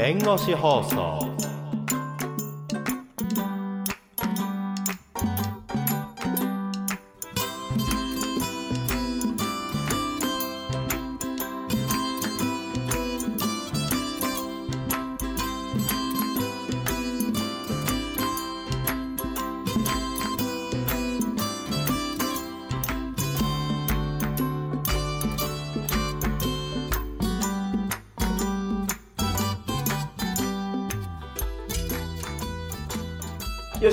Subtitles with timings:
[0.00, 1.39] 弁護士放送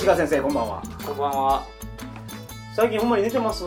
[0.07, 1.65] 川先生こんばんはこんばんは。
[2.73, 3.65] 最近ほんまに寝てます、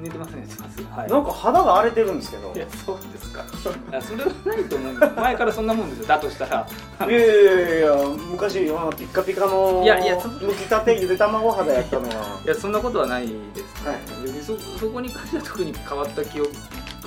[0.00, 0.80] 寝てます寝てます。
[0.84, 1.10] はい。
[1.10, 3.42] なんか肌が荒れてるんですけどいやそうですか。
[3.90, 4.94] いやそれはないと思う。
[5.20, 6.06] 前からそんなもんですよ。
[6.06, 6.68] だとしたら。
[7.08, 7.96] いやいやいや
[8.30, 12.14] 昔ピッカピカのいやいやそむきたてゆで卵肌やったのが
[12.44, 13.98] いやそんなことはないです、はい
[14.40, 16.52] そそこに関しては特に変わった記憶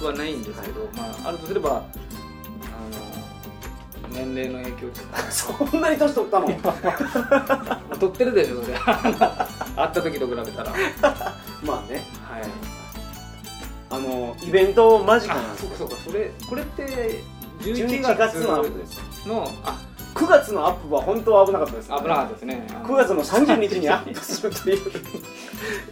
[0.05, 1.81] はないんですけど、まああるとすれば
[4.15, 4.95] 年齢の影響で
[5.31, 5.57] すか。
[5.69, 6.47] そんなに年取ったの？
[7.99, 8.77] 取ってるでしょそれ。
[8.79, 8.95] 会っ
[9.75, 10.71] た時と比べたら。
[10.73, 10.81] はい。
[11.65, 12.03] まあね
[13.89, 17.21] あのイベント間近なんあですそうかそうかそれこれって
[17.61, 19.79] 11 11月月のアップですのあ
[20.15, 22.65] 9月のアップは本当は危なかったです、危なかったですね。
[22.69, 24.91] 9月の30日にアップするという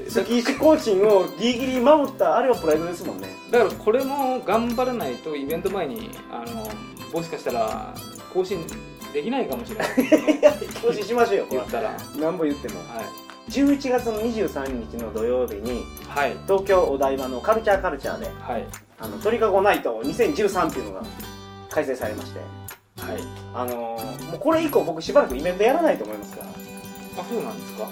[0.10, 6.68] 月石更新をギリギリ守ったあれはプライドですもんねだからこれも頑張らないとイベント前にあの
[7.12, 7.94] もしかしたら
[8.34, 8.66] 更新
[9.14, 9.88] できないかもしれない。
[10.82, 11.90] 更新しましょうよ言ったら。
[11.90, 12.80] は何ぼ言っても。
[12.80, 12.84] い。
[13.52, 16.32] 11月の23日の土曜日にはい。
[16.48, 18.66] 東京お台場のカルチャーカルチャーではい。
[19.00, 21.04] あの鳥かごナイト2013っていうのが
[21.70, 22.40] 開催されまして。
[22.40, 23.18] はい。
[23.54, 26.46] あのーもうこれ以降僕しばらくイベントやらないと思いますから。
[26.48, 26.54] も
[27.20, 27.84] あそうなんですか？
[27.86, 27.88] う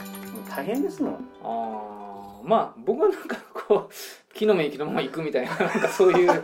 [0.49, 1.13] 大変ですもん。
[1.13, 3.93] ああまあ僕はなんかこう
[4.33, 6.27] 木の芽木のまま行くみたいななんかそういう。
[6.27, 6.43] なんか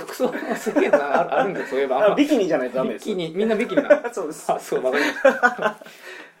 [0.00, 2.12] 服装の制限がああるんでそういえば。
[2.12, 3.06] あビキニじゃないとダメです。
[3.08, 4.50] ビキニみんなビキニなの そうです。
[4.52, 5.76] あそうわかりました。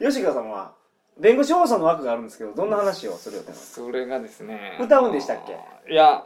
[0.04, 0.72] 吉川さんは
[1.18, 4.78] 弁護士放送の枠があるんですけどどんな話をする予定なんですかそれがですね。
[4.80, 5.38] 歌うんでしたっ
[5.86, 5.92] け？
[5.92, 6.24] いや。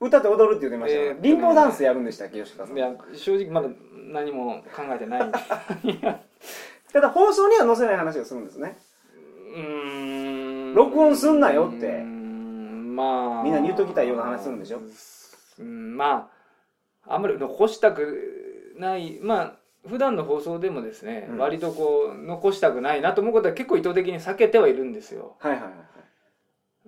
[0.00, 2.76] 歌って踊るって言ってましたよ、えーっとねリンボーダンスやるんでしたっけ吉川さん。
[2.76, 3.68] いや正直まだ
[4.12, 5.30] 何も考えてない。
[6.92, 8.76] ただ放送には載せない話をするんですね。
[9.54, 10.74] うーん。
[10.74, 11.86] 録音すんなよって
[12.94, 13.42] まあ。
[13.42, 14.80] みんなに言っときたいような話するんでしょ？
[15.58, 16.30] うんま
[17.06, 19.18] ああんまり残したくない。
[19.20, 19.56] まあ
[19.88, 21.38] 普段の放送でもですね、うん。
[21.38, 25.36] 割とこう残したくないなと思うことは結構意図的に避けてはいるんですよ。
[25.40, 25.72] はいはいはい。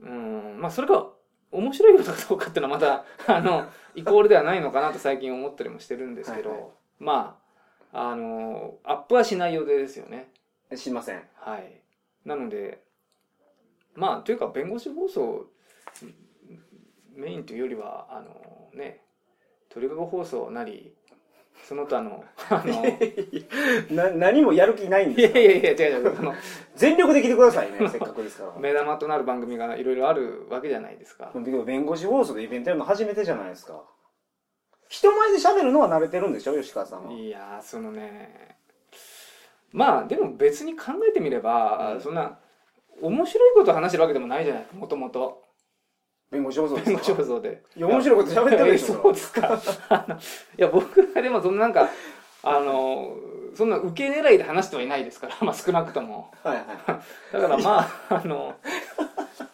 [0.02, 1.06] うんまあそれが
[1.52, 3.04] 面白いことかどうかっていうのはまた
[3.36, 6.68] あのイコールではないのかなと最近思ったりもしてるんですけど、はいはい。
[7.00, 7.38] ま
[7.92, 10.30] ああのアップはしない予定ですよね。
[10.68, 11.22] はいしません。
[11.34, 11.80] はい。
[12.24, 12.82] なので、
[13.94, 15.46] まあ、というか、弁護士放送
[17.14, 19.00] メインというよりは、あのね、
[19.68, 20.94] 鳥かご放送なり、
[21.64, 23.46] その他の、あの、い
[23.94, 25.38] な何もやる気ないんですか？
[25.38, 26.34] やいやいや、違う違う、あの、
[26.74, 28.52] 全力で来てくださいね せっかくですから。
[28.60, 31.30] 目玉となる番組がいろいろあるわけじゃないですか。
[31.34, 33.82] でも弁護士放送でイベントやるの初めてじゃないですか。
[34.88, 36.54] 人前で喋るのは慣れてるんでしょ？
[36.54, 37.12] 吉川さんは。
[37.12, 38.58] いやー、そのね、
[39.72, 42.00] まあ、でも別に考えてみれば、うん。
[42.00, 42.38] そんな、
[43.00, 45.42] 面白いことを話してるわけでもないじゃないもともと。
[46.34, 47.00] 弁護士放送です弁か？
[47.00, 47.62] 護士放送で。
[47.76, 49.48] いや面白いこと喋ってるでしょそうですか。
[50.58, 51.88] いや、僕はでもそんななんか、
[52.42, 53.16] あの、
[53.54, 56.30] そんな受け狙いで話してはいないですから、まあ少なくとも。
[56.42, 56.66] はいはい
[57.32, 58.54] だからまあ、あの、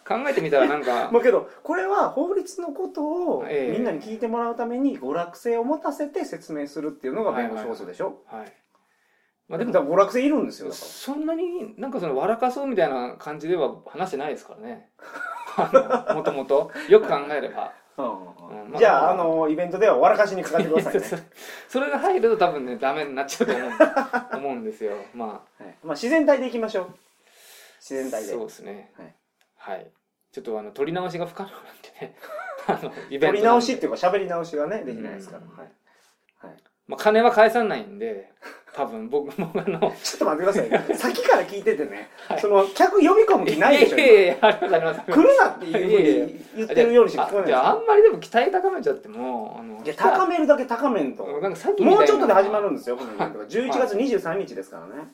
[0.08, 8.22] 考えてみたらなんか、 まあけどこれは法律のことをええみんなに聞いてもらうために娯楽性を持たせて説明するっていうのが弁護士放送でしょ？
[8.26, 8.52] はい。
[9.48, 14.88] まあでも、娯楽性いるんですよそんなになんかその笑かそうみたいな感じでは話してないですからね。
[16.14, 16.70] もともと。
[16.88, 17.56] よく考えれば。
[17.56, 18.70] らうんうん。
[18.70, 19.14] まあじゃああ。
[19.14, 21.28] のイベントでは笑かしにかかってくださいね。
[21.68, 24.92] それが入ると多分ね、ダメになっちゃうと思う思うんですよ。
[25.14, 25.64] まはい。
[25.82, 26.94] まあ自然体でいきましょう。
[27.80, 28.32] 自然あ、体で。
[28.32, 28.92] そうですね。
[28.96, 29.14] はい。
[29.56, 29.90] はい。
[30.32, 32.16] ちょっとあの、取り直しが不可能なんでね。
[32.66, 33.26] あの、イベントなんで。
[33.26, 35.56] 取り直しっていうか喋り直しがねできないですから、うん。
[35.56, 35.68] はい。
[36.38, 36.56] はい、
[36.86, 38.30] まあ、金は返さないんで、
[38.72, 40.84] 多分僕もあの、ちょっと待ってくださいね。
[40.94, 42.40] さっきから聞いててね、はい。
[42.40, 45.00] その客呼び込む気ないでしょいやいやありますあります。
[45.08, 51.24] 今来るなっていうふうに言ってるようにしか聞こえないじゃあ、あんまりでも期待高めちゃっても、あの、いや高めるだけ高めんと。
[51.40, 55.08] なんかさっきもうちょっとで始まるんですよこのイベントが11月23日ですからね。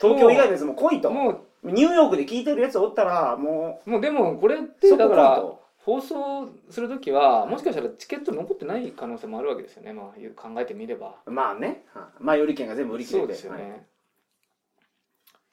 [0.00, 1.10] 東京以外別も来いと。
[1.10, 9.92] もニューヨークで聞いてるやつおったらもう、もうでもこれっうて、だから、と放送するときは、もしかしたらチケット残ってない可能性もあるわけですよね。
[9.92, 11.16] まあ、考えてみれば。
[11.26, 13.62] まあねはい前売り券が全部売り切れてそうですよね。
[13.62, 13.70] はい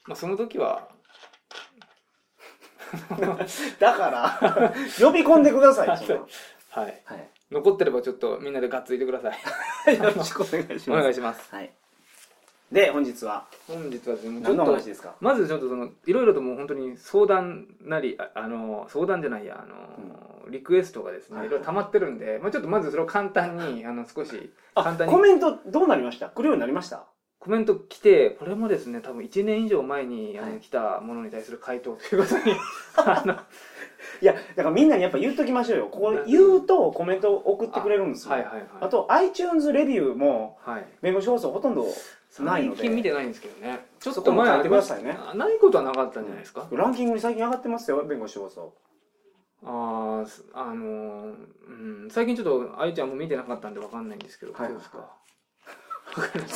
[0.07, 0.89] まあ、その時は、
[3.79, 5.87] だから呼び込んでください
[6.69, 7.01] はい。
[7.05, 9.97] はい残ってればちょっとみんなでがっついてください。
[9.97, 11.73] よろしくお願いしおます願いしますはい
[12.71, 13.45] で本日は。
[13.68, 15.16] 本日はですねち何のょっと話ですか？
[15.19, 21.50] まずちょっとそのいろいろともう本当に相談なりああの相談じゃないやあの、リクエストがですねはいい。
[21.50, 25.13] ろいろ溜まってるんで、まあ、ちょっとまずそれを簡単にあの少しあ簡単に。
[25.13, 26.30] コメントどうなりました？
[26.30, 27.06] 来るようになりました？
[27.39, 30.60] コメント来てこれもですね多分1年以上前にあの、はい。
[30.60, 32.54] 来たものに対する回答ということに
[32.98, 33.33] あの
[34.21, 35.88] いやだからみんなにやっぱ言っときましょうよ。
[35.88, 38.33] ここ言うとコメント送ってくれるんですよ。
[38.33, 38.66] はいはいはい。
[38.81, 40.86] あと iTunes レビューもはい。
[41.01, 41.86] 弁護士放送ほとんど
[42.39, 43.85] ないの最近見でてないんですけどね。
[43.99, 45.17] ちょっと前ありましてくださいね。
[45.19, 48.73] あないことはなかったんじゃないですか、ランキングに最近上がってますよ弁護士放送
[49.65, 51.33] ああすあのー
[51.67, 55.09] うん最近ちょっと愛ちゃんも見てなかったんでわかんないんですけど、はいそうですか？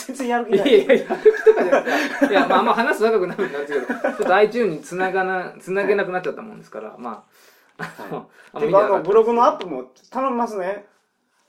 [0.07, 0.73] 全然やる気いない。
[0.73, 2.29] やいやいや、やる気とかじゃない。
[2.31, 7.23] いや、まあ、あんま話す長くなるんですけど、ちょっと iTunes につながな、つなげなくなっちゃったもんですから、ま
[7.77, 10.87] あ、あの、あのブログのアップも頼みますね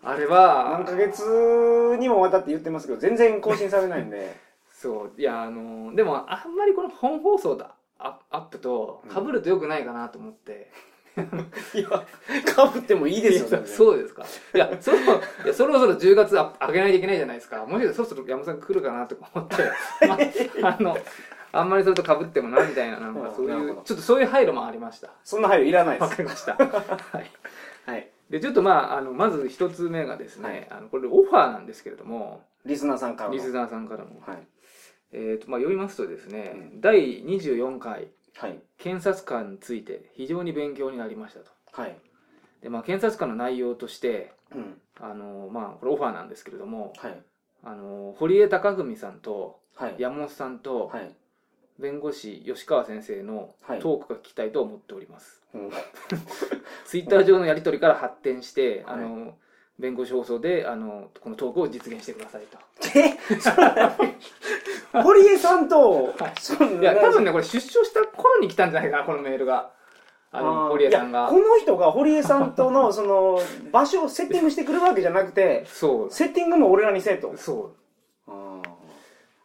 [0.04, 4.36] あれは、何ヶ月にもわたって言ってますけど全然更新されないんで
[4.70, 10.70] そう、いや、あの、でも、あんまりこの本放送だ、アアップと被ると良くないかなと思って。
[11.74, 11.88] いや
[12.44, 14.24] かぶってもいいですよいや全然そうですか。
[14.52, 15.00] いや、そろ、い
[15.46, 17.64] やそろそろ10月あ上げないといけないじゃないですか。
[17.64, 19.56] もしかしたらそろそろ山さん来るかなとか思って、
[20.60, 20.98] まあ、あの、
[21.52, 25.10] あんまりそれと被ってもな、みたいな、なんかそういう、なるほどちょっとそういう配慮もありました。
[25.22, 26.56] そんな配慮いらないですわかりました。
[26.56, 27.30] はい。
[28.28, 30.68] はいで、ちょっとまあ、あの、まず一つ目がですね、はい。
[30.70, 34.22] あの、これオファーなんですけれども、リスナーさんからのリスナーさんからも。
[34.26, 34.46] はい。
[35.12, 38.58] えっ、と、まあ、読みますとですね、第24回、はい。
[38.78, 41.50] 検察官について非常に勉強になりましたと。
[41.72, 41.96] はい。
[42.62, 44.80] で、まあ、検察官の内容として、うん。
[45.00, 47.22] あの、まあ、これオファーなんですけれども、はい。
[47.62, 49.96] あの、堀江貴文さんとはい。
[49.98, 51.14] 山本さんとはい
[51.78, 55.42] 弁護士吉川先生のはいトークが聞きたいと思っております。
[55.54, 55.70] うん
[56.86, 59.34] ツイッター上のやり取りから発展して、はいあの、
[59.78, 62.58] 弁護士放送で、あの、このトークを実現してくださいと。
[62.98, 66.32] えそれ堀江さんとは
[66.80, 69.70] いや、多分ね、これ出所した頃に来たんじゃないかな、このメールが。
[70.30, 71.38] あの、ー堀江さんがこ。
[71.38, 73.40] の人が堀江さんとのその
[73.72, 76.10] 場所をセッティングしてくるわけじゃなくてそう。
[76.10, 77.83] セッティングも俺らにせえとそう。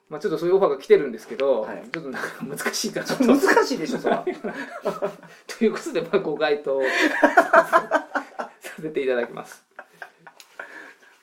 [0.10, 3.48] あまあちょっとそういうオファーが来てるんですけど、はいちょっとなんか難しいから、ちょっーと。
[3.48, 4.26] 難しいでしょそれは
[5.48, 8.08] ということで、まあご回答 さ
[8.82, 9.64] せていただきます。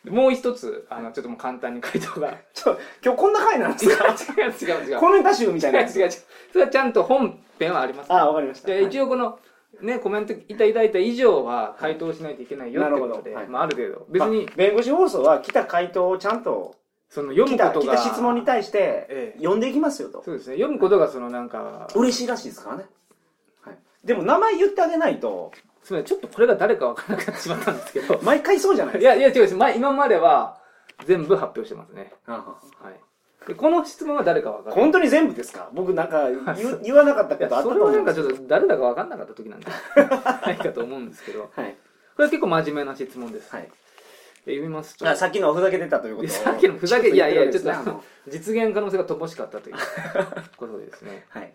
[0.05, 2.37] もう一つ、あの、ちょっともう簡単に回答が。
[2.55, 4.99] ちょ今日こんな回なんです違うか違う違う違う。
[4.99, 6.11] コメンタ集みたいな違う違う違う。
[6.11, 8.12] それはちゃんと本編はあります。
[8.12, 9.38] ああわかりましたで一応この、
[9.81, 14.06] ね、コメントいただいた以上は回答しないといけないよってことで、なるほどはいまあ、ある程度。
[14.11, 16.77] 別にまあ、弁護士放送は来た回答をちゃんと
[17.08, 17.94] その読来むことが。
[17.97, 20.55] た来た質問に対してええ読んでいきますよとそうですね。
[20.56, 22.87] 読むことがそのなんか、嬉しいらしいですからね、
[23.62, 28.19] はい、でも名前言ってあげないとすみません、ちょっとこれが誰かわからなくなってしまったんですけど。
[28.25, 29.55] 毎回そうじゃないいですや、いや違うです。
[29.55, 30.58] 前、今までは
[31.05, 32.12] 全部発表してますね。
[32.26, 33.47] かはい。
[33.47, 34.82] で、この質問は誰かわからない。
[34.82, 35.70] 本当に全部ですか？
[35.73, 36.29] 僕なんか
[36.59, 41.43] 言言わなかったことあったそれはなんかと思うんですちょっと誰だかわかんなかった時なんじゃ ないかと思うんですけど。
[41.43, 41.76] こはい
[42.19, 43.55] れは結構真面目な質問です。
[43.55, 43.70] はいで
[44.47, 45.09] 読みますと。
[45.09, 46.29] あさっきのはふざけてたということ？
[46.29, 49.77] さっきのふざけいやいやちょっと実現可能性が乏しかったという
[50.57, 51.27] ことですね。
[51.29, 51.53] はい。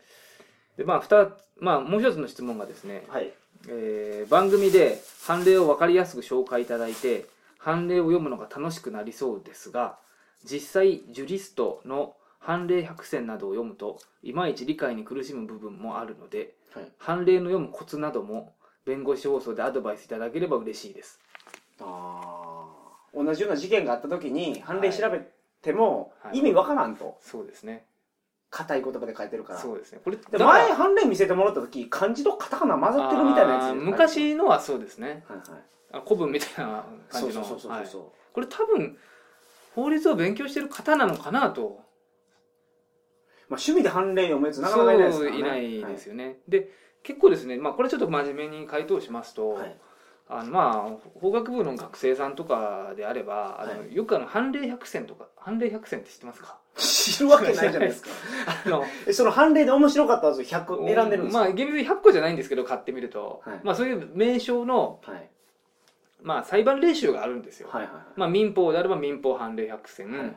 [0.77, 3.31] で、まあ、二つ、まあ、もう一つの質問がですね、はい。
[3.67, 7.25] えー番組で判例を分かりやすく紹介いただいて、
[7.57, 9.97] 判例を読むのが楽しくなりそうですが、
[10.43, 16.91] 実際、ジュリストの判例百選などを読むと、いまいち理解に苦しむ部分もあるので、はい。
[16.97, 18.53] 判例の読むコツなども、
[18.85, 21.19] 弁護士放送でアドバイスいただければ嬉しいです。
[21.79, 22.50] あー
[23.13, 25.21] 同じような事件があった時に判例調べ
[25.61, 27.85] てもはい意味わからんとそうですね。
[28.49, 30.01] 硬い言葉で書いてるからそうですね。
[30.03, 35.23] これ、前判例見せてもらった時漢字とカタカナ混ざってるみたいなやつ昔のはそうですね。
[35.27, 35.61] はいはい
[35.93, 37.43] あ古文みたいな感じの。
[37.43, 38.03] そうそうそうそうはいそう
[38.33, 38.97] これ多分、
[39.75, 41.81] 法律を勉強してる方なのかなと。
[43.49, 46.39] まあ趣味で判例読むやつなかなかいないですからねそういないですよね。
[46.47, 46.69] で、
[47.03, 49.77] 結構ですね、まあこれちょっと真面目に回答しますと、はい
[50.33, 56.57] あのまあ法学部の学生さんとかであれば、あのはよくあの判例百選とか、判例百選って知ってますか？
[56.77, 58.09] 知るわけないじゃないですか。
[58.65, 63.59] あの、えその判例で面白かったやつを100選んでるんですかまあ厳密に100個じゃないんですけど、買ってみると、はい。
[63.63, 65.29] まあそういう名称の、はい。
[66.21, 67.69] まあ裁判例集があるんですよ。
[67.69, 70.33] はいはいまあ民法であれば民法判例百選、はいはい。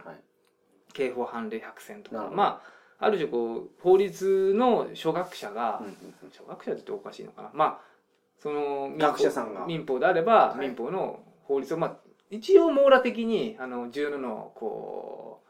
[0.92, 2.62] 刑法判例百選とか、ま
[2.98, 7.50] あある種こう法律の初学者が、うんうん初学者っておかしいのかな。
[7.52, 7.93] まあ
[8.40, 9.66] その学者さんが。
[9.66, 10.60] 民法であれば、はい。
[10.60, 11.96] 民法の法律をまあ
[12.30, 15.42] 一応網羅的にあの17のこ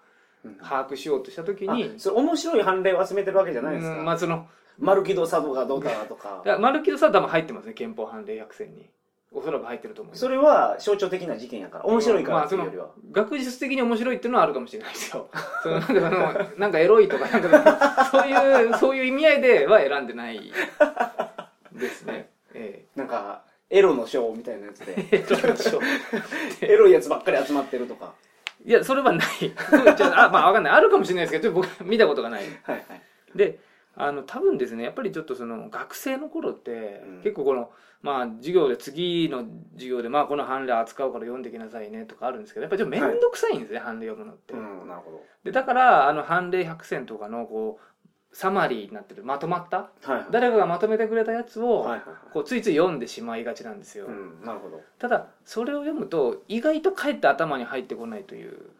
[0.44, 4.46] う把握しようとした時にあそれ面白い判例を集めてるわけじゃないですうんかまあその
[4.78, 6.42] マルキド佐渡がどうだとか。
[6.44, 8.90] いやマルキドさんは多分入ってますね憲法判例百選に。
[9.36, 15.28] おそらく入ってると思うそれは象徴的な事件やから面白いからっていうよりは、学術的に面白いっていうのはあるかもしれないですよ。
[15.60, 20.52] そのなんかそのなんかエロいとかなんかそういうそういう意味合いでは選んでない
[21.72, 24.94] ですねえなんかエロのショーみたいなやつで。
[25.10, 25.24] え
[26.72, 28.14] エロいやつばっかり集まってるとか。
[28.64, 29.26] いやそれはない。
[30.14, 30.72] ああまあわかんない。
[30.72, 32.44] あるかもしれないですけどちょっと僕見たことがない。
[32.62, 32.84] はいはい。
[33.34, 33.58] で
[33.96, 37.22] あの多分ですねやっぱりちょっとその学生の頃って、うん。
[37.22, 37.70] 結構この
[38.02, 39.44] まあ授業で次の
[39.74, 45.22] 授業でまあこの判例扱うから読んできなさいねとかあるんですけどやっぱりちょっと面倒くさいんですね、判例読むのって、うんなるほど。
[45.42, 47.93] でだからあの判例100選とかのこう
[48.34, 49.76] サマリーになってるまとまった？
[49.78, 50.26] はいはい。
[50.32, 52.32] 誰かがまとめてくれたやつを、はいはいはい。
[52.32, 54.82] こうついつい読んでしまいがちなんですよ、うんなるほど。
[54.98, 58.70] ただそれを読むと意外とかえって頭に入ってこないという。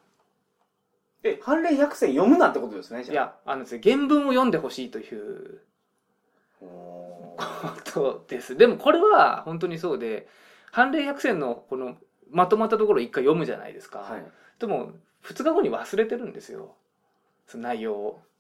[1.23, 3.16] え判例100選読むなってことですねいじゃあ。
[3.16, 5.61] やあのですね原文を読んでほしいという。
[6.61, 7.38] おこ
[7.84, 8.56] とです。
[8.56, 10.26] でもこれは本当にそうで
[10.73, 11.96] 判例百選のこの
[12.30, 14.25] まとまったところを一回読むじゃないですか、はい。
[14.58, 14.90] でも
[15.23, 16.75] 2日後に忘れてるんですよ。
[17.46, 18.23] その内容を。
[18.26, 18.34] うん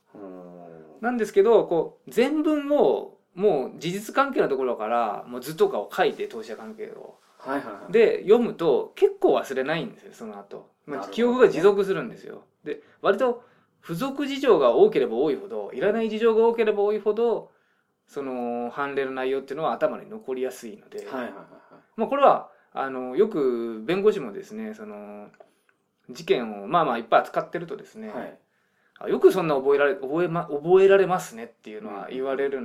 [1.00, 7.18] なんですけどこう全文をもう事実関係のところからもう図とかを書いて投資者関係を。
[7.38, 7.92] はいはいはい。
[7.92, 12.44] で読むと結構忘れないんですよその後、まあ、記憶が持続するんですよ。
[12.64, 13.44] で割と
[13.82, 17.50] 付属事情が多ければ多いほどいらない事情が多ければ多いほど
[18.06, 21.32] その判例の内容っていうのは頭に残りやすいので、はいはいはい。
[21.96, 25.28] まあ、これはあのよく弁護士もですねその
[26.08, 28.38] 事件をまあまあいっぱい扱ってるとですね、はい
[29.08, 32.60] よくそんな覚えられ覚え,、ま、覚えられますねっていうのは言われる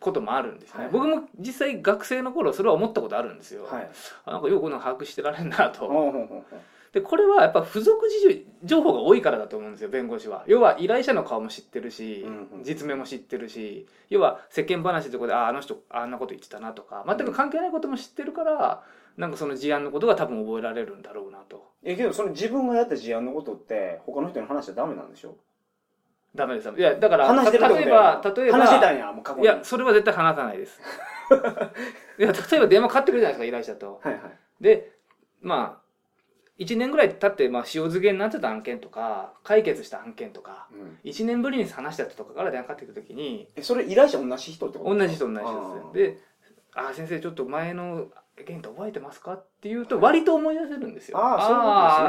[0.00, 0.92] こともあるんですね、はい。
[0.92, 3.90] 僕も実際学生の頃それは思ったことあるんですよ、はい。
[4.24, 5.90] あなんかよくこんなの把握してられるなと、
[6.92, 10.44] でこれはやっぱ付属事情情報が多いからだと思うんですよ弁護士は。
[10.46, 12.62] 要は依頼者の顔も知ってるし、うんうん。
[12.62, 17.04] 実名も知ってるし要は世間話とかでああの人あんなこと言ってたなとか。
[17.06, 18.82] 全く関係ないことも知ってるから
[19.16, 21.70] なんかその事案のことが多分覚えられるんだろうなと。
[21.82, 25.36] えけどそれ自分がやった事案のことって他の人に話しちゃダメなんでしょ？
[26.36, 26.68] ダメです。
[26.70, 29.44] いやだから話してるってこと例えば例えば話してたんやもう過去に。
[29.44, 30.80] いやそれは絶対話さないです。
[32.18, 34.00] いや例えば電話かかってくるじゃないですか依頼者と。
[34.02, 34.22] はいはい。
[34.60, 34.92] で
[35.40, 35.86] まあ
[36.58, 40.98] 1年ぐらい経って、まあ、塩漬けになってた案件とか解決した案件とかうん。
[41.04, 44.94] 1年ぶりに話した人とかから電話かかってくるときにえそれ依頼者同じ人ってこと？
[44.94, 46.18] 同じ人同じ人ですで
[46.74, 48.06] 「ああ先生ちょっと前の
[48.46, 51.18] 件って覚えてますか?」って言うと割と思い出せるんですよ。
[51.18, 51.60] ああそういあ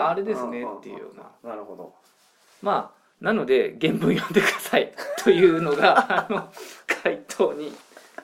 [0.08, 1.30] ああれですねっていうような。
[1.50, 1.94] なるほど。
[2.62, 4.94] まあなので原文読んでください。
[5.24, 6.52] というのが あの
[7.04, 7.74] 回答に。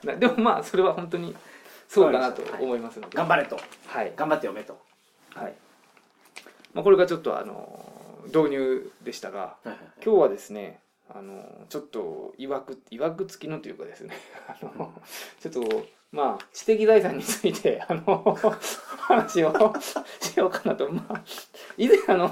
[0.03, 1.35] なでもまあそれは本当に
[1.87, 3.17] そうかなと思いますので。
[3.17, 3.57] 頑張れと。
[3.87, 4.13] はい。
[4.15, 4.79] 頑張って読めと。
[5.33, 5.53] はい。
[6.73, 7.93] まあ、これがちょっとあの
[8.27, 14.15] 導入でしたがはいはい今日はですねあのちょっといわくいわくつきのというかですね
[14.47, 14.93] あの
[15.39, 18.37] ちょっとまあ知的財産について あの
[18.99, 19.51] 話を
[20.21, 20.89] しようかなと。
[20.89, 21.21] まあ
[21.75, 22.29] 以前あの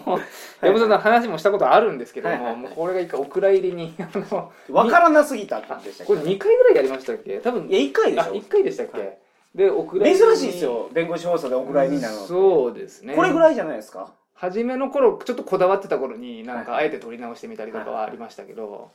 [0.61, 2.43] 山本さんの話もしたことあるんですけども,、はい。
[2.43, 7.39] はいはいもうこれが一回お蔵入りにあの わからなすぎたってあでしたっこれ2回ぐらいやりましたっけ？
[7.39, 8.33] 多分けいや1回であしょ。
[8.35, 9.17] 1回でしたっけ、はい。
[9.55, 10.17] でお蔵入りに。
[10.27, 10.87] 珍しいですよ。
[10.93, 13.15] 弁護士放送でお蔵入りになるのそうですね。
[13.15, 14.13] これぐらいじゃないですか？
[14.35, 18.91] 初めの頃ちょっとこだわってた頃になんかあえて撮り直してみたりとかはありましたけど、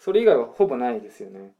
[0.00, 1.52] それ以外はほぼないですよね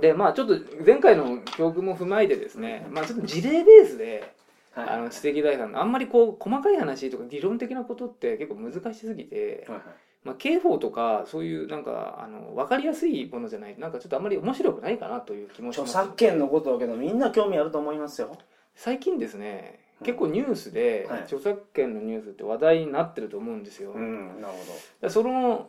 [0.00, 4.34] でまあちょっと前回の教訓も踏まえてですね、まあちょっと事例ベースで、
[4.74, 4.88] はい。
[4.88, 9.86] あの知的財産のあんまりこう細かい話とか理論的なことって結構難しすぎて、はいはい。
[10.24, 15.90] まあ、刑法とかそういうなんかあの分かりやすいものじゃないとなんかちょっとあんまり面白くないかなという気もします。
[15.90, 18.36] 著作権のことだけどみんな興味あると思いますよ。
[18.74, 21.20] 最近ですね結構ニュースではい。
[21.20, 24.64] 著作権のニュースって話題になってると思うんですよ、うんなるほ
[25.00, 25.68] でその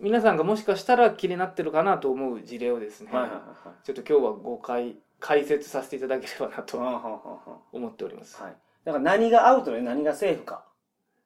[0.00, 3.10] 皆さんがもしかしたら気になってるかなと思う事例をですね、
[3.84, 6.78] ちょっと今日はご解解説させていただければなと
[7.72, 8.56] 思っております、あはい。
[8.84, 10.64] だから何がアウトで何がセーフか。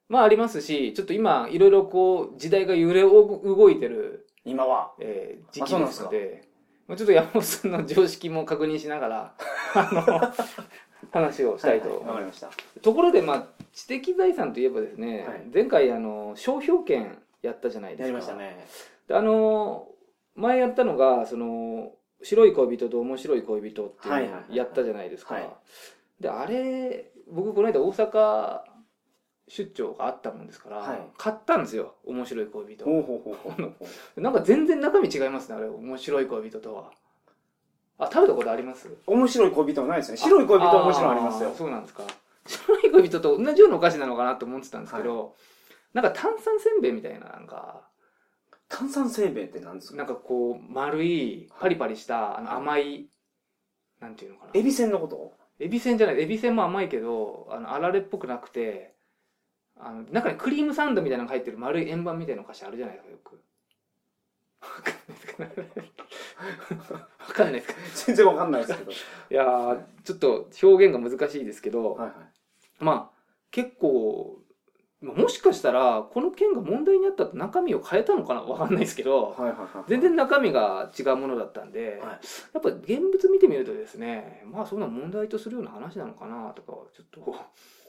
[0.09, 4.93] まあありますしちょっと今いろいろこう時代が揺れ動いてる、今は。
[5.01, 6.49] えー時期ですので
[6.87, 9.35] まあちょっと山本さんの常識も確認しながら
[9.75, 10.33] あの
[11.11, 12.51] 話をしたいとは思います、わかりました。
[12.81, 15.43] ところでまあ知的財産といえばですね、はい。
[15.53, 18.03] 前回あの商標権やったじゃないですか。
[18.05, 18.67] やりましたね。
[19.07, 19.89] であの
[20.35, 21.93] 前やったのがその
[22.23, 24.57] 白い恋人と面白い恋人っていうのをはいはいはいはい。
[24.57, 25.49] やったじゃないですか、はい。
[26.21, 28.61] であれ僕この間大阪
[29.49, 30.99] 出張があったもんですから、はい。
[31.17, 32.85] 買ったんですよ面白い恋人。
[32.85, 34.21] ほうほうほうほうほう。
[34.21, 36.91] なんか全然中身違いますねあれ面白い恋人とは。
[38.01, 38.89] あ食べたことあります？
[39.07, 40.19] 面白い恋人はないですね。
[40.19, 41.51] 白い恋人はもちろんありますよ。
[41.51, 42.05] ーそうなんですか。
[42.47, 45.35] 白い恋人と同じようなお菓子なのかなと思ってたんですけど、
[45.95, 47.87] なんか炭酸せんべいみたいななんか。
[48.71, 49.97] 炭酸せんべいって何ですか？
[49.97, 53.09] なんかこう丸いパリパリしたあの甘い
[53.99, 54.51] なんていうのかな。
[54.53, 55.33] エビせんのこと？
[55.59, 58.95] エビせんじゃないエビせんも甘いけどあのあられっぽくなくて
[59.81, 63.41] あの中にクリームサンドみたいなのが入ってる丸い円盤みたいなお菓子あるじゃないですかよく。
[64.61, 64.93] わか
[65.41, 66.95] んないですか？
[66.95, 67.75] わかんないですか
[68.07, 68.91] 全然わかんないですけど。
[68.93, 68.95] い
[69.31, 72.15] やーちょっと表現が難しいですけど、はいはい。
[72.85, 73.19] まあ
[73.51, 74.48] 結構まあ
[75.01, 78.43] もしかしたらこの件が問題になったって中身を変えたのかな？
[78.43, 79.85] わかんないですけどはいはいはい。
[79.87, 81.91] 全然中身が違うものだったんで、はい。
[82.01, 82.15] や
[82.59, 87.37] っぱ現物見てみるとですねまあそんな問題とするような話なのかなとかはちょっと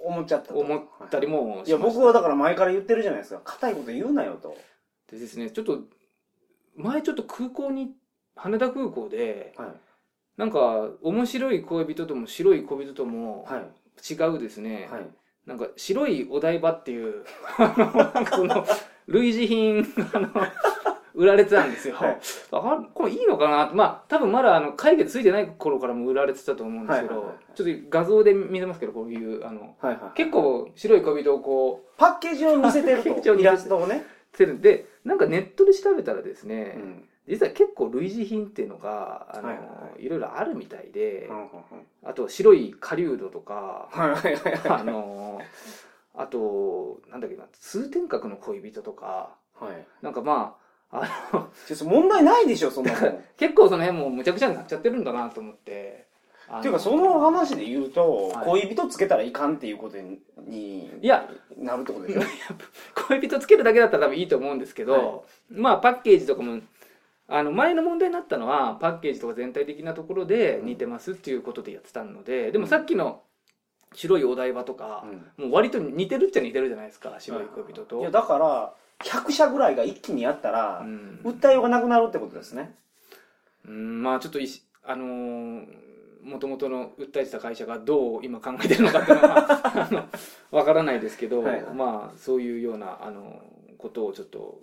[0.06, 0.60] 思っちゃったと。
[0.60, 3.42] 思ったりもいや、しました僕はだから前から言ってるじゃないですか。
[3.44, 4.56] 硬いこと言うなよと。
[5.12, 5.80] でですねちょっと
[6.78, 7.90] 前ちょっと空港に
[8.36, 9.70] 羽田空港ではい。
[10.38, 14.14] なんか面白い恋人とも白い恋人ともはい。
[14.14, 15.02] 違うですね、はい。
[15.50, 17.24] なんか白いお台場っていう
[17.58, 18.66] あのなんかその
[19.08, 20.30] 類似品あの
[21.16, 22.20] 売られてたんですよ、はい
[22.52, 23.72] あこれいいのかな？
[23.74, 30.18] まあ多分まだあの会議ついてない頃からも売られてたと思うんですけど、はいはいはいちょっと画像で見せますけどこういうあのはいはい。
[30.18, 33.36] 結構白い恋人をこうパッケージを見せてると。
[33.36, 34.06] イラストをね。
[34.34, 37.09] してるんでなんかネットで調べたらですうね、ん。
[37.30, 39.66] 実は結構類似品っていうのがあの、はいいは
[40.00, 40.10] い。
[40.10, 41.50] ろいろあるみたいで、うんうんうん。
[42.04, 44.62] あと白い狩人とかはいはいはいはい。
[44.82, 45.40] あの
[46.16, 49.86] あとなんだっけな通天閣の恋人とかはい。
[50.02, 50.56] なんかま
[50.92, 52.92] ああのちょっと問題ないでしょ、そんな
[53.38, 56.08] 結構その辺もむちゃくちゃになっちゃってるんだなと思って
[56.48, 58.46] あていうか、その話で言うと、はい。
[58.48, 62.22] 恋人つけたらいかんっていうことにいやなるってことでしょ？
[63.08, 65.22] 恋人つけるだけだったら多分いいと思うんですけど、は
[65.52, 66.60] まあパッケージとかも
[67.30, 73.22] あの前の問題になったのはパッケージとか全体的なところで似てますっていうことでやってたので、でもさっきの
[73.94, 75.06] 白いお台場とか、
[75.38, 81.20] もう割と似てるっちゃ似てるじゃないですか白い恋人と、いや、だから、100社ぐらいが一気にやったらう、ん。
[81.24, 82.76] 訴えようがなくなるってことですね。
[83.68, 85.06] うんまあちょっといしあの
[86.24, 90.08] もともとの訴えてた会社がどう今考えてるのかっていうのは
[90.52, 91.76] わからないですけど、はいはい。
[91.76, 93.42] まあそういうようなあの
[93.78, 94.60] ことをちょっと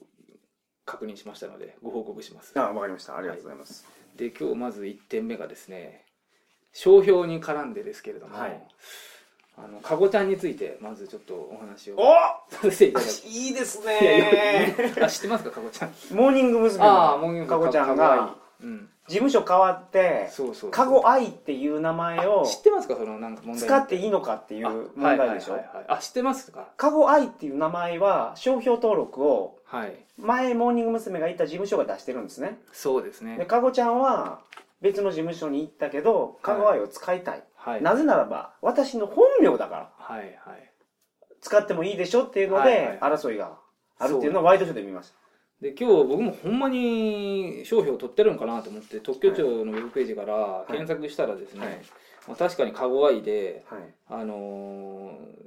[0.86, 2.52] 確認しましたのでご報告します。
[2.58, 3.16] あ、わかりました。
[3.16, 3.84] ありがとうございます。
[4.16, 6.04] で今日まず1点目がですね
[6.72, 8.62] 商標に絡んでですけれども、はい。
[9.58, 12.04] あのかごちゃんについてまずちょっとお話をお
[12.54, 14.74] させていただきいいですね。
[14.96, 15.92] やあ知ってますかかごちゃん？
[16.14, 16.84] モーニング娘。
[16.84, 20.70] ああもうかごちゃんかご愛いが、うん事務所変わって、そうそうそう。
[20.70, 22.96] かご愛っていう名前を知ってますか？
[22.96, 25.58] そのなんか問題使っていいのかっていう問題でしょ？
[25.88, 26.68] あ知ってますか？
[26.76, 29.94] かご愛っていう名前は商標登録をはい。
[30.18, 31.20] 前モーニング娘。
[31.20, 32.58] がいた事務所が出してるんですね。
[32.72, 33.36] そうですね。
[33.36, 34.40] でかごちゃんは
[34.80, 37.82] 別の事務所に行ったけどかご愛を使いたい、はい。
[37.82, 39.90] なぜならば私の本名だから。
[39.98, 40.72] はいはい。
[41.40, 43.58] 使ってもいいでしょっていうので争いが
[43.98, 45.12] あるっていうのをワイドショーで見まし
[45.60, 51.80] で今日僕もほんまに商標を取ってるのかなと思って特許庁のウェブページから検索したらですね、はい。
[52.28, 55.46] まあ、確かにカゴアイでた、はい、あのー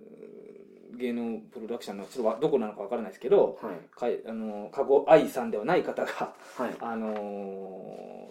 [0.98, 3.76] 芸能プロダクションのちょっとわどこなのかわからないですけどはい。
[3.98, 6.76] かいあのーカゴアイさんではない方が、はい。
[6.82, 7.14] あの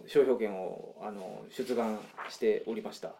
[0.05, 3.15] ー商標権を、あのー出願しておりました。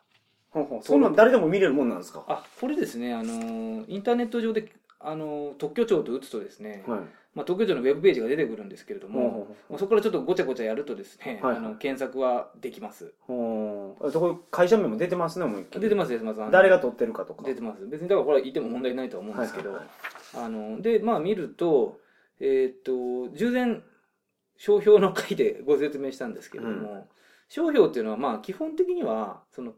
[0.51, 2.25] ほんほんそんなん誰でも見れるもんなんですか？
[2.29, 7.01] あこれですね、あのーインターネット上で、あのー特許庁と打つとですね、はい
[7.39, 13.15] まあ、特許庁のウェブページが出てくるんですけれども、まあそこからちょっとごちゃごちゃやるとですね、はいあの検索はできます。
[13.29, 15.81] あそこ会社名も出てますね思いっきり。
[15.83, 16.41] 出てます出てます。
[16.51, 17.45] 誰が撮ってるかとか。
[17.45, 17.87] 出てます。
[17.87, 19.89] 別にだからこれはいても問題ないとは思うんですけど、はいはい
[20.35, 22.01] あのでまあ見ると
[22.41, 23.83] えーっと従前
[24.57, 27.07] 商標の回でご説明したんですけれども、
[27.49, 29.75] 商標っていうのはまあ基本的にはその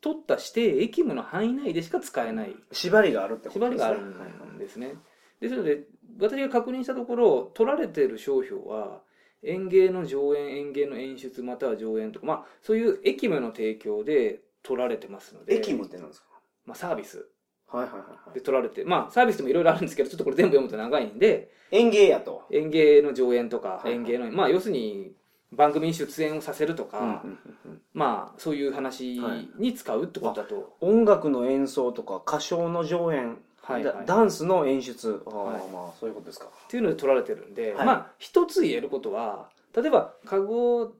[0.00, 2.56] 取った指定役務の範囲内でしか使えない。
[2.72, 3.84] 縛りがあるってこと縛りですね。
[3.84, 4.94] があるんですね。
[5.40, 5.84] ですので
[6.20, 9.00] 私が確認したところ取られている商標は
[9.42, 16.28] 演芸の上演演芸の演出または上演とか、まあ、そういう役務の提供で取られてますので駅務ってなんですか？
[16.64, 17.26] まあ、サービス。
[17.66, 18.34] はいはいはいはい。
[18.34, 22.42] で取られてまあサービスでもいろいろあるんですけどちょっとこれ全部読むと長いんで園芸やと。
[22.50, 23.94] 演芸の上演とかはいはい。
[23.94, 25.12] 演芸の、まあ要するに
[25.52, 27.80] 番組に出演をさせるとか、うんうんうんうん。
[27.92, 29.20] まあそういう話
[29.58, 33.96] に使うってことだと、音楽の演奏とか歌唱の上演、はいはい。
[33.96, 35.22] だダンスの演出。
[35.26, 35.72] はい。
[35.72, 36.46] まあそういうことですか。
[36.46, 37.86] っていうので取られてるんで、はい。
[37.86, 40.92] まあ一つ言えることは例えばカゴ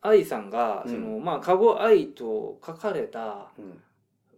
[0.00, 0.92] 愛さんが、うん。
[0.92, 3.80] そのまあカゴ愛と書かれた、うん。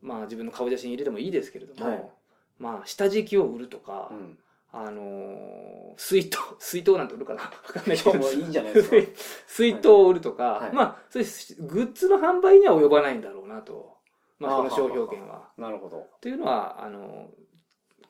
[0.02, 2.10] まあ、自分の顔写真入れてもいいですけれども、はい。
[2.58, 4.38] まあ下敷きを売るとか、うん。
[4.72, 7.42] あのー水筒 水筒なんて売るかな？
[7.42, 8.18] わかんないけど。
[8.18, 8.96] もいいんじゃないですか。
[9.48, 10.72] 水筒を売るとか、はい。
[10.72, 13.98] まあそういうグッズの販売には及ばないんだろうなと、
[14.40, 15.48] まあ、この商標権は。
[15.58, 17.28] なるほどというのはあの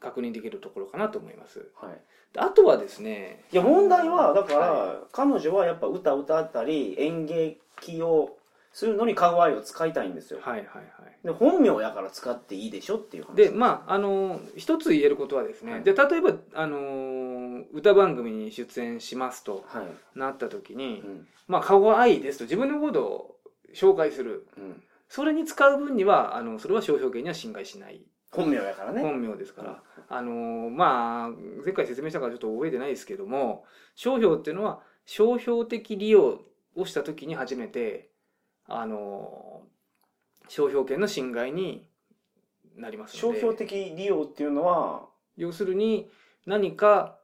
[0.00, 1.70] 確認できるところかなと思います。
[1.74, 2.00] はい
[2.36, 8.36] あとはですねいや問題はだから、は彼女はやっぱ歌歌ったり演劇を
[8.72, 10.38] そういうのにカゴアイを使いたいんですよ。
[10.40, 11.26] はいはいはい。
[11.26, 13.34] で、本名やから使っていいでしょっていう話。
[13.34, 20.18] で、まあ、あの、一つ言えることはですね、はいで、例えば、あの、歌番組に出演しますとはい。
[20.18, 21.26] なった時にう、ん。
[21.48, 23.36] まあ、顔愛ですと自分のことを
[23.74, 24.46] 紹介する。
[24.56, 24.82] うん。
[25.10, 28.00] それに使う分には、あの、それは商標権には侵害しない。
[28.30, 29.02] 本名やからね。
[29.02, 29.82] 本名ですから。
[30.08, 31.30] あの、まあ、
[31.64, 33.64] 前回説明したからちょっと覚えてないですけども、
[33.96, 36.40] 商標っていうのは、商標的利用
[36.76, 38.10] をした時に初めて、
[38.66, 39.62] あの、
[40.48, 41.88] 商標権の侵害に
[42.76, 43.40] なりますので。
[43.40, 46.08] 商標的利用っていうのは、要するに
[46.46, 47.18] 何か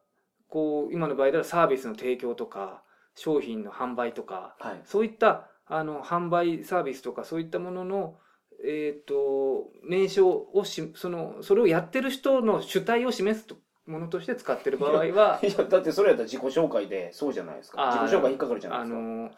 [0.48, 2.82] こう今の場合ではサービスの提供とか
[3.14, 4.80] 商品の販売とかはい。
[4.84, 8.16] そういったあの販売サービスとかそういったものの
[8.64, 17.80] えっ、と名称をしそのそれをやってる人の主体を示すとものとして使ってる場合はいや、だってそれやったら自己紹介でそうじゃないですか。
[17.80, 18.98] あー自己紹介引っかかるじゃないあですか。
[18.98, 19.30] の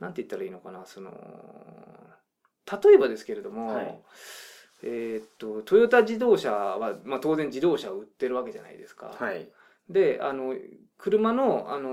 [0.00, 3.98] なんて言ったらいいのかなその例えばですけれども、はい
[4.84, 9.16] えっ、とトヨタ自動車は、まあ、当然自動車を売ってるわけじゃないですか。
[9.18, 9.48] はい。
[9.88, 10.54] であの
[10.98, 11.88] 車の、あの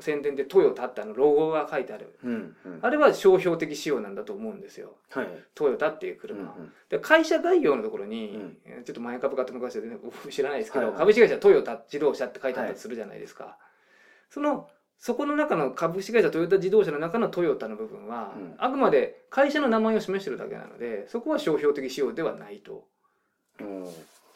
[0.00, 2.56] ー宣伝でトヨタってあのロゴが書いてあるうん。
[2.64, 2.78] うん。
[2.82, 5.28] あれは商標的仕様なんだと思うんですよはい。
[5.54, 6.56] トヨタっていううん車、
[6.88, 13.58] で会社概要のところに、うんえーちょっと前株買って昔は全然知らないですけど、はいはい株式会社トヨタ自動車って書いてあったとするじゃないですか、
[14.30, 22.84] そのそこの中の株式会社トヨタ自動車の中のトヨタの部分は、うんあくまで会社の名前を示してるだけなのでそこは商標的仕様ではないと、
[23.60, 23.86] うん。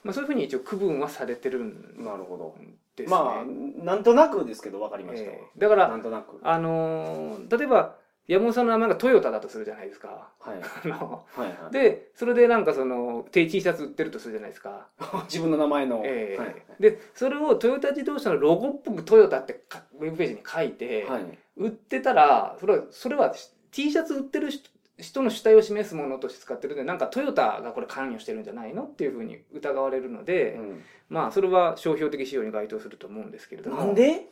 [0.04, 2.54] まあ、そういうふうに一応区分はされてるんなるほど。
[2.94, 5.30] ですね、まあ、なんとなくですけど分かりました。
[5.30, 6.38] えーだからなんとなく。
[6.42, 10.30] あのー例えば山本さんの名前がトヨタだとするじゃないですか。
[10.40, 10.56] はい。
[10.84, 11.72] あのはいはい。
[11.72, 14.88] でそれでなんかその T シャツ売ってるとするじゃないですか。
[15.24, 16.02] 自分の名前の。
[16.04, 16.54] ええはい。
[16.80, 21.38] でそれをトヨタ自動車のロゴっぽくトヨタってかウェブページに書いて、はい。
[21.56, 23.34] 売ってたらそれはそれは
[23.70, 24.70] T シャツ売ってる人
[25.04, 30.58] 人の主体を示すものとして使ってるんでなんかトヨタがこれ関与してるんじゃないのっていうふうに疑われるので、
[31.08, 33.76] まあそれは商標的仕様に該当すると思うんですけれども。
[33.76, 34.30] なんで？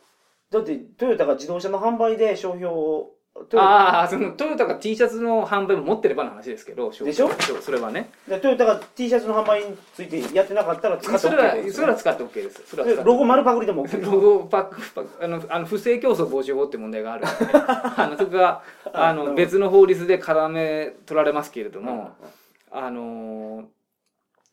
[0.51, 3.11] だってトヨタが自動車の販売で商標を
[3.49, 7.29] トヨああそのトヨタが T シャツの販売も持ってればの話ですけどでしょ？
[7.61, 8.09] それはね。
[8.27, 12.61] でトヨタが T シャツの販売についてやってなかったら使ってそ OK れはですそれは使って OK です。
[12.67, 13.09] それはで使って。
[13.09, 17.35] ロゴ丸パクリでも OK ですロゴパックパックあのあの不正競争防止法って問題がある ので。
[17.53, 18.61] あのそこが
[18.93, 19.33] あのなるほど。
[19.33, 21.85] 別の法律で絡め取られますけれどうん。
[21.87, 22.11] も、
[22.71, 23.65] あのー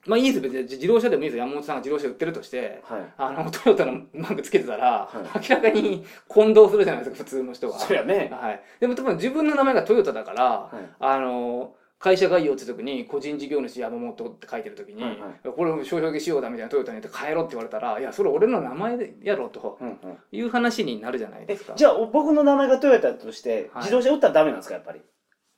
[0.07, 1.45] まあいいです別に自動車でもいいですよ。
[1.45, 3.01] 山本さんが自動車売ってるとしてはい。
[3.19, 7.79] あのトヨタのマークつけてたら、は明らかに混同するじゃないですか普通の人は。
[7.79, 8.31] そりゃね。
[8.33, 10.77] はい、でも多分自分の名前がトヨタだから、はい。
[11.01, 20.17] あの会社概要って時に個人事業主山本って書いてる時に、はいはこれ商標しようだみたいなトヨタに言って変えろって言われたらいやそれ俺の名前でやろうとうんうん。
[20.33, 21.75] いう話になるじゃないでえすか。
[21.77, 23.83] じゃあ僕の名前がトヨタとしてはい。
[23.83, 25.03] 自動車売ったらダメなんですかやっぱり？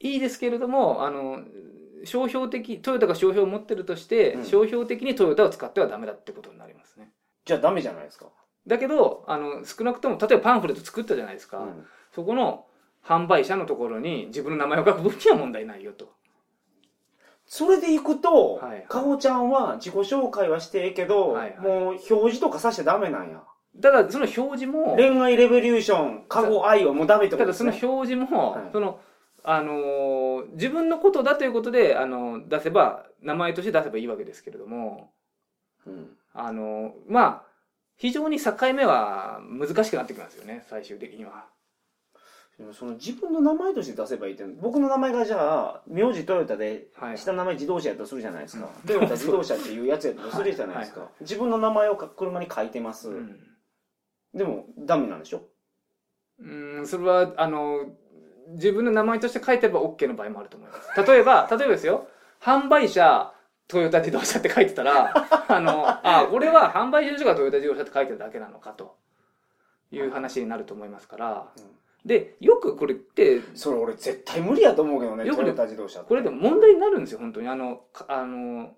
[0.00, 1.38] いいですけれどもあの
[2.05, 4.45] 商標的トヨタが商標を持ってるとして、うん。
[4.45, 7.11] 商標的にトヨタを使ってはダメだってことになりますね。
[7.45, 8.27] じゃあダメじゃないですか。
[8.67, 11.85] だけどあの少なくとも例えばパンフレット作ったじゃないですか、うん。
[12.15, 12.67] そこの
[13.05, 16.12] 販売者のところに自分の名前を書く分には問題ないよと。
[17.45, 18.87] それでいくとはいはい。
[18.88, 21.59] かごちゃんは自己紹介はしてええけどはいはい。
[21.61, 23.43] もう表示とかさしちゃダメなんや。
[23.81, 28.62] ただその表示も恋愛レボリューションかご愛はもうダメってこただそのとですね表示も、はい。
[28.73, 29.01] その
[29.44, 35.11] あのー自分のことだということであの出せば名前として出せばいいわけですけれども。
[35.87, 36.16] うん。
[36.35, 37.42] あのまあ
[37.96, 41.44] 非常に境目は難しくなってきますよね最終的には。
[42.59, 48.87] でもその自分の名前として出せばいいって僕の名前がじゃあ名字トヨタではい、下の名前自動車やとするじゃないですか、うん。
[48.87, 51.11] トヨタ自動車っていうやつやとするじゃないですか、はい。
[51.20, 53.40] 自分の名前をか車に書いてます、うん。
[54.35, 55.42] でもダメなんでしょ？
[56.38, 57.87] うんそれはあの
[58.50, 61.11] 自分の名前として書いてれば OK の場合もあると思います。
[61.11, 62.09] 例えば 例えばですよ。
[62.40, 63.33] 販売者
[63.68, 65.12] トヨタ自動車って書いてたら
[65.48, 68.96] あのあ俺は販売所がトヨタ自動車って書いてるだけなのかと。
[69.92, 71.64] いう話になると思いますから、うん。
[72.05, 77.48] でよくこれってそれ俺絶対無理やと思うけどねよくねトヨタ自動車これでも問題になるんですよ本当に。
[77.48, 78.74] あのかあの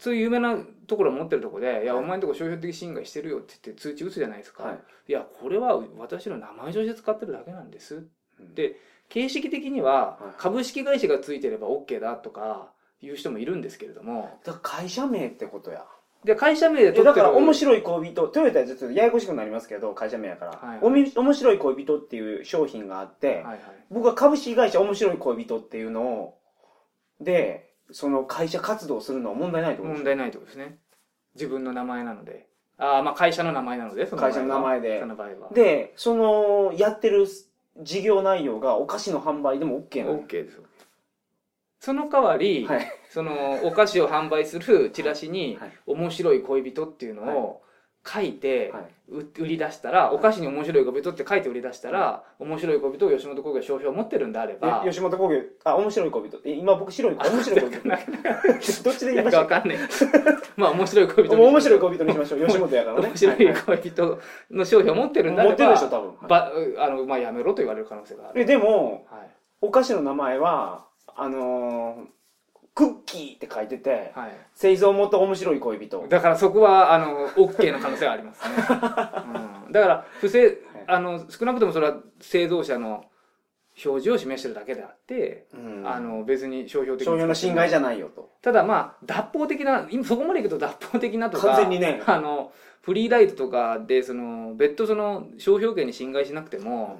[0.00, 0.56] そういう有名な
[0.88, 2.04] ところを持ってるところで「いやはい。
[2.04, 4.78] お前のとこ商標的侵害してるよ」って言って通知打つじゃないですか、はい。
[5.06, 8.10] い、やこれは私の名前として使ってるだけなんですうん
[8.54, 8.76] で
[9.08, 10.34] 形式的にははい。
[10.38, 14.38] 株式会社がついてれば OK だとかいう人もいるんですけれども。
[14.44, 15.84] だ会社名ってことや。
[16.24, 20.78] で会社名でえだから取ってる面白い恋人トヨタはちょっとややこしくなりますけど会社名やから、はいはい。
[20.82, 23.60] おみ面白い恋人っていう商品があって、はいはい。
[23.90, 26.38] 僕は株式会社面白い恋人っていうのを
[27.20, 30.78] でその会社活動するのは問題ないと思う問題ないってことですね。
[31.34, 32.46] 自分の名前なので。
[32.78, 35.00] ああまあ会社の名前なのでその会社の名前で。
[35.00, 35.34] その場合は。
[35.52, 37.26] でそのやってる
[37.80, 40.62] 事業内容がお菓子の販売でも OK なの？OK ですよ。
[41.80, 42.92] その代わり、はい。
[43.10, 47.62] そのお菓子を販売するチラシにはい「面白い恋人」っていうのを
[48.04, 48.72] 書いて、
[49.08, 57.14] 売り出したら、お菓子に面白い恋人って書いて売り出したら、面白い恋人を吉本興業商標を持ってるんであればえ、吉本興業あ面白い恋人え今僕白い。
[57.14, 58.82] 面白い恋人。
[58.82, 59.78] どっちで言いましたわかんない。
[60.56, 61.36] まあ面白い恋人。
[61.36, 62.46] 面白い恋人にしましょう。
[62.46, 63.08] 吉本やからね。
[63.08, 64.18] 面白いはは恋人
[64.50, 68.40] の商標を持ってるんであれば、持ってるでしょ多分、ばあのまあやめろと言われる可能性がある。
[68.40, 69.30] えでもはい。
[69.60, 72.21] お菓子の名前はあのー
[72.74, 74.32] クッキーって書いててはい。
[74.54, 76.06] 製造元面白い恋人。
[76.08, 78.54] だからそこはあの OK の可能性がありますね。
[79.66, 83.04] うん、だから不正あの少なくともそれは製造者の
[83.84, 85.82] 表示を示してるだけであって、うん。
[85.86, 88.30] あの別に商標的商標の侵害じゃゃないよと。
[88.40, 92.02] ただまあ脱法的な今そこまでいくと脱法的なとか完全にね。
[92.06, 96.98] あのフリーライトとかでその別途その商標権に侵害しなくても、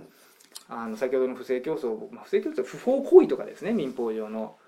[0.69, 4.62] あの先ほどの不正競争、まあ、不正競争不法行為とかですね民法上のうん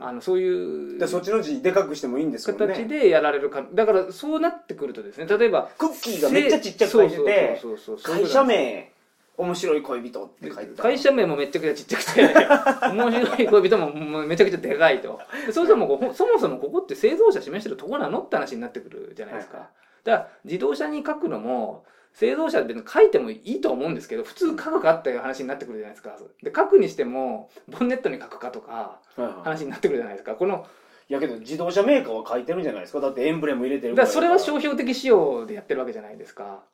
[0.00, 2.74] あのそういうでそっちの字でかくしてもいいんですけどね。
[2.74, 8.92] 形でやられるかだからそうなってくるとですね例えばクッキーがめっちゃちっちゃく書いててそうそうそうそう会社名
[9.36, 19.66] 面白い恋人って書いてた会社名もめちゃくちゃちっちゃくて面白い恋人もめちゃくちゃでかいとでそうするとそもそもここって製造者示してるとこなのって話になってくるじゃないですか、はい
[20.04, 26.16] だから自動車に書くのも製造者って別に書いてもいいと思うんですけど普通書くかっていう話になってくるじゃないですか。
[26.42, 30.34] で書くにしてもボンネットに書くかとか話になってくるじゃないですか。
[30.34, 30.66] この
[31.08, 33.00] いやけど自動車メーカーは書いてるんじゃないですか。
[33.00, 36.64] だってエンブレム入れてるだからそれは商商標的仕様でやってるわけじゃないですか。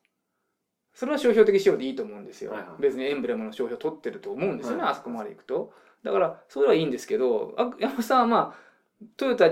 [0.93, 2.83] それは商標的仕様でいいと思うんですよ、はいはい。
[2.83, 4.93] 別にエンブレムの商標取ってると思うんですよね、はい。
[4.93, 5.73] あそこまで行くと。
[6.03, 9.51] だからそれはいいんですけどあ山本さんはまあトヨタ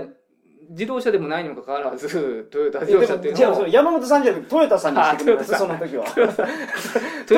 [0.69, 6.05] 自動車でもないにもかかわらず トヨタ自動車っていうじゃあのをそれ山本さんじゃなくてトヨタさんにしてくれますあその時は。
[6.05, 6.27] トヨ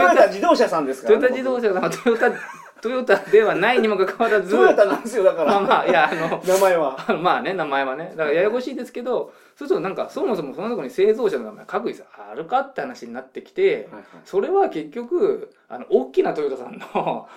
[0.10, 2.32] タタ自動車さんですからトヨタ自動車さんはトヨタ
[2.81, 5.51] トヨタではないにもかかわらずトヨタなんですよだから。
[5.53, 7.05] まあまあいやあの名前は。
[7.07, 8.13] あのまあね名前はね。
[8.15, 13.89] だからややこしいですけどそうするとなんかそもそもそのところに製造者の名前書く必要あるかって話になってきて、
[14.23, 17.27] それは結局あの大きなトヨタさんのあ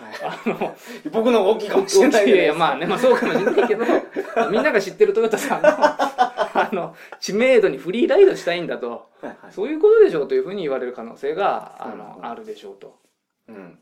[0.46, 0.76] の
[1.10, 3.84] 僕の大きいかもしれないいやいやまあねまあそうかもしれないけど
[4.52, 12.98] みんなが知ってるトヨタさんのあの知名度にフリーライドしたいんだとはいはいそういうことでしょうというふうに言われる可能性があの、うんあるでしょうと
[13.48, 13.78] うん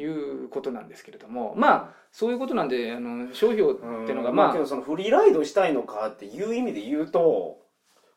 [0.00, 7.58] いうことなんですけれどもまあそういうことなんであの商標っていうのがまあまあけどそのフリーライドしたいのかっていう意味で言うと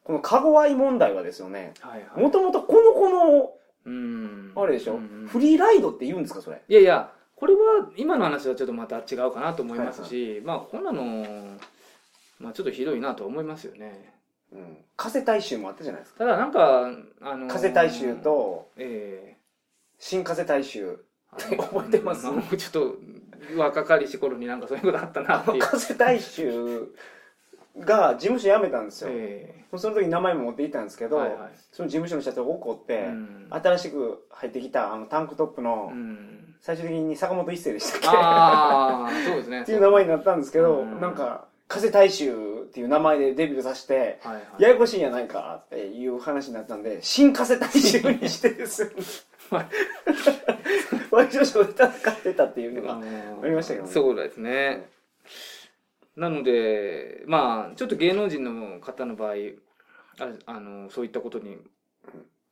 [0.04, 2.22] このカゴアイ問題はですよねはいはい。
[2.22, 3.52] もともとこの子の
[3.86, 4.52] うん。
[4.56, 6.62] あれでしょ、うんフリーライドって言うんですかそれ？
[6.67, 11.26] いやいやこれは今の話はちょっとまた違うかなと思いますし、まあこんなの、
[12.39, 14.13] まあ、ちょっとひどいなと思いますよね。
[14.52, 14.78] うん。
[14.96, 16.20] 風大衆もあったじゃないですか。
[16.20, 16.91] ただなんか
[17.22, 19.38] あの風大衆とえ
[19.98, 20.80] 新風大衆。
[20.89, 22.24] え覚えてます？
[22.24, 22.96] ちょっと
[23.58, 25.62] 若かりし頃になんかそういうことあったなっていう。
[25.62, 26.94] 風大衆
[27.80, 31.52] が事務所辞めたんですよ、えその時に名前も持っていったんですけど、えはいはい。
[31.72, 33.48] その事務所の社長が怒って、うん。
[33.50, 36.56] 新しく入ってきたあのタンクトップの、うん。
[36.60, 38.08] 最終的に坂本一生でしたっけ？
[38.10, 39.62] ああそうですね。
[39.63, 40.86] っていう名前になったんですけど、う。
[40.86, 41.00] ん。
[41.00, 44.62] なんか風大衆っていう名前でデビューさせてはいはい。
[44.63, 48.96] ややこしいんやないかっていう話になったんで新風大衆にしてですよね。
[48.96, 49.06] はい
[51.12, 53.02] ワイドショーで戦ってたっていうのが、あ
[53.44, 53.92] ありましたけどね。
[53.92, 54.90] そうですね。
[56.16, 59.34] なので、まあ、ちょっと芸能人の方の場合、
[60.20, 61.58] ああのそういったことに、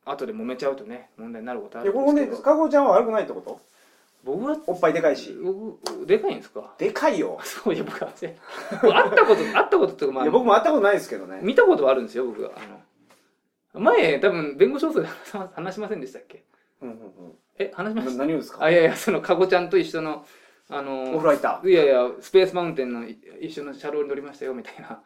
[0.04, 3.60] 後で揉めちゃうとね、問題になることあいやここねるんですけど、かごちゃんは悪くないってこと？
[4.22, 5.32] 僕は、おっぱいでかいし。
[5.42, 6.74] 僕でかいんですか？
[6.78, 8.36] でかいよ、そういや、僕は、ね、
[8.70, 11.40] 会ったこと、 会ったことってまあ、いや僕も会ったことないですけどね。
[11.42, 12.50] 見たことはあるんですよ、僕は。
[12.54, 15.08] あの前、多分、弁護士放送で
[15.54, 16.44] 話しませんでしたっけ？
[16.82, 18.18] うんうんえ、話しうんました？
[18.18, 18.64] な何をですか？
[18.64, 20.24] あ、いやいや、その、かごちゃんと一緒の、
[20.70, 21.60] あおの風、呂入った。
[21.64, 25.02] いやいや、スペースマウンテンのい一緒の車両に乗りましたよ、みたいな。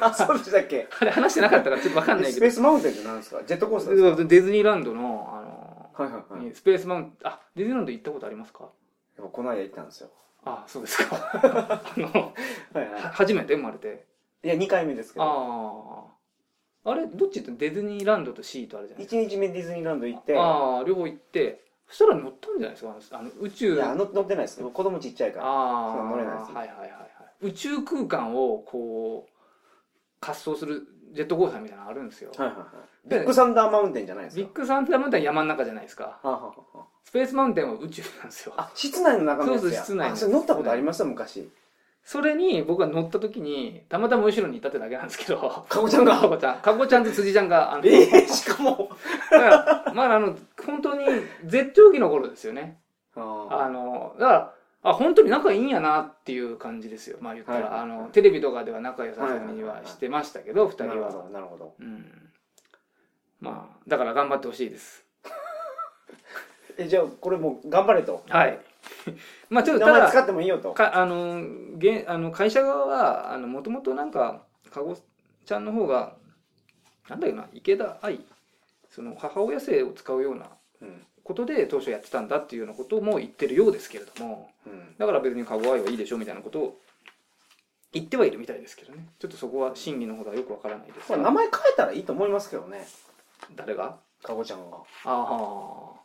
[0.00, 0.88] あ そうでしたっけ？
[1.00, 2.54] あれ話してなかったからちょっとわかんないスペーけど。
[2.56, 3.42] スマウンテンって何ですか？
[3.46, 6.54] ジェットコースターディズニーランドの、あの、かはいはいはい。
[6.54, 8.64] スペースマウンテン、あ、ディズニーランド行ったことありますか？
[8.64, 10.10] やっぱこの間行ったんですよ。
[10.44, 11.16] あ、そうですか。
[11.42, 14.06] あの、はいはは初めて生まれて。
[14.42, 15.24] いいや2回目ですけど。
[15.24, 16.19] ああ。
[16.84, 20.40] あれ、どっちってディズニーランドとシーとあるじゃないです1日目ディズニーランド行ってか。
[20.40, 23.74] ああ、両方行って、そしたら乗ったんじゃないですかあのあの宇宙。
[23.74, 26.96] いや乗乗ってないです子供ちっちゃいからああ、乗れないですはいはいはいは
[27.42, 27.46] い。
[27.46, 29.30] 宇宙空間をこう、
[30.24, 32.30] 滑走するジェットコースターみたいなのあるんですよ。
[32.36, 32.66] はいはいはい
[33.08, 36.04] ビッグサンダーマウンテンじゃないですかビッグサンダーマウンテンは山の中じゃないですか。
[36.04, 38.54] はあはあはあスペースマウンテンは宇宙なんですよ。
[38.56, 41.48] あ室内の中のやつやそうそう室内のやつあそれ乗ったことありました昔
[42.04, 46.18] それに僕が乗った時に、たまたま後ろにいたってだけなんですけど、かごちゃんが？
[46.18, 48.90] かごちゃん、かごちゃんと辻ちゃんが、あの、ええしかも。
[49.30, 49.46] だか
[49.84, 50.36] らまああの、
[50.66, 51.04] 本当に
[51.44, 52.78] 絶頂期の頃ですよね。
[53.16, 57.18] ああのだからあ本当に仲いいんやなっていう感じですよ。
[57.20, 57.80] まあ言ったら、はい。
[57.80, 60.88] あのテレビとかでは仲良さそうにはしてましたけど、二人は。
[60.88, 61.74] なるほどなるほど。
[61.80, 62.30] うん。
[63.40, 65.04] まあだから頑張ってほしいです。
[66.78, 68.24] えじゃあこれもう頑張れと。
[68.28, 68.58] はい
[69.50, 70.72] まあちょっとただ名前使ってもいいよと。
[70.72, 71.42] かあの
[71.78, 74.96] げあの会社側はもともとなんかかご
[75.44, 76.14] ちゃんの方が
[77.08, 78.20] なんだよな池田愛
[78.88, 81.06] その母親姓を使うようなうん。
[81.22, 84.96] ことで当初やってたんだっていうようなことも言ってるようですけれどもうん。
[84.98, 86.80] だから別にかご愛はいいでしょみたいなことを
[87.92, 89.08] 言ってはいるみたいですけどね。
[89.18, 92.86] ちょっとそこは真偽のほどはよくわからないです名前変えたらいいと思いますけどね。
[93.56, 93.96] 誰が？
[94.22, 94.76] かごちゃんが。
[94.76, 95.99] ああ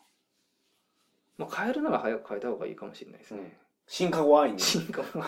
[1.37, 5.23] まあ変えるなら早く変えた方がいいかもしれないですね、新かご愛に進化も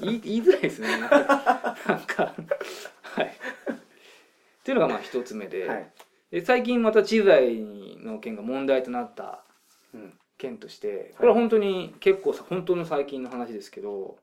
[0.00, 0.88] 言い 言いづらいですね。
[1.00, 2.34] なんか
[3.02, 3.26] はい。
[3.26, 5.92] っていうのがまあ一つ目で,、はい。
[6.30, 7.56] で最近また知財
[7.98, 9.44] の件が問題となった
[9.94, 10.18] うん。
[10.38, 14.18] 件としてこれは本当に結構さ本当の最近の話ですけど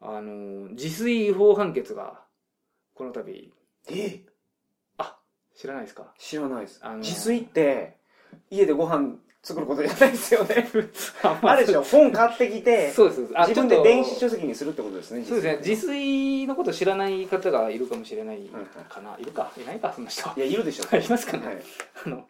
[0.00, 2.20] あの自炊違法判決が
[2.94, 3.52] この度。
[3.90, 4.20] え？
[4.98, 5.18] あ
[5.56, 6.12] 知らないですか？
[6.18, 6.80] 知らないです。
[6.82, 7.96] あのー自炊って
[8.50, 10.66] 家でご飯作ることじゃないですよね。
[11.22, 11.82] あまあれでしょ。
[11.82, 15.58] 本買ってきてそうですあ自分で電子書籍にするってことですねそうですね。
[15.64, 18.64] 自炊のこと知らない方がいるかもしれないはいはい。
[18.88, 20.96] かな、いるかいないかそんな人いやいるでしょ。
[20.96, 21.62] いますかね、はい。
[22.06, 22.26] あの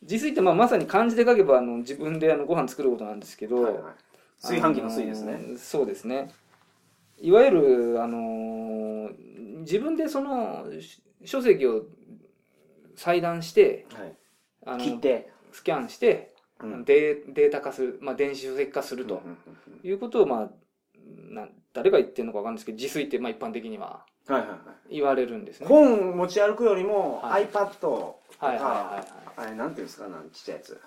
[0.00, 3.82] 自炊ってまあまさに漢字で書けばあの自分であのご飯作ることなんですけど、はいはい。
[4.40, 5.34] 炊飯器の炊ですね。
[5.34, 6.30] あのーそうですね。
[7.20, 11.84] いわゆるあのー自分でそのし書籍を
[12.96, 14.16] 裁断してはい。
[14.64, 15.30] あの切って。
[15.50, 16.37] スキャンして、うん
[16.84, 19.22] デーデータ化する、まあ、電子書籍化すると。
[19.82, 20.50] いうことを、まあ、
[21.30, 24.58] な誰が言ってるのか分かんないですけど自炊ってまあ一般的にははいはいはい。
[24.96, 25.66] 言われるんですね。
[25.66, 27.46] 本持ち歩くよりもはい。
[27.46, 29.04] iPad とはいはいかは
[29.38, 29.46] い。
[29.48, 30.80] あれなんていうんですかなんちっちゃいやつ。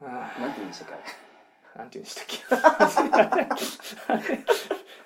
[0.00, 2.14] はいなんていうんでしたっけなんて言うんでし
[4.06, 4.38] たっけ。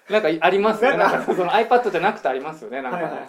[0.12, 0.96] なんかありますね。
[0.96, 2.82] なんんかその iPad じゃなくてありますよね。
[2.82, 3.22] なんか、はいはい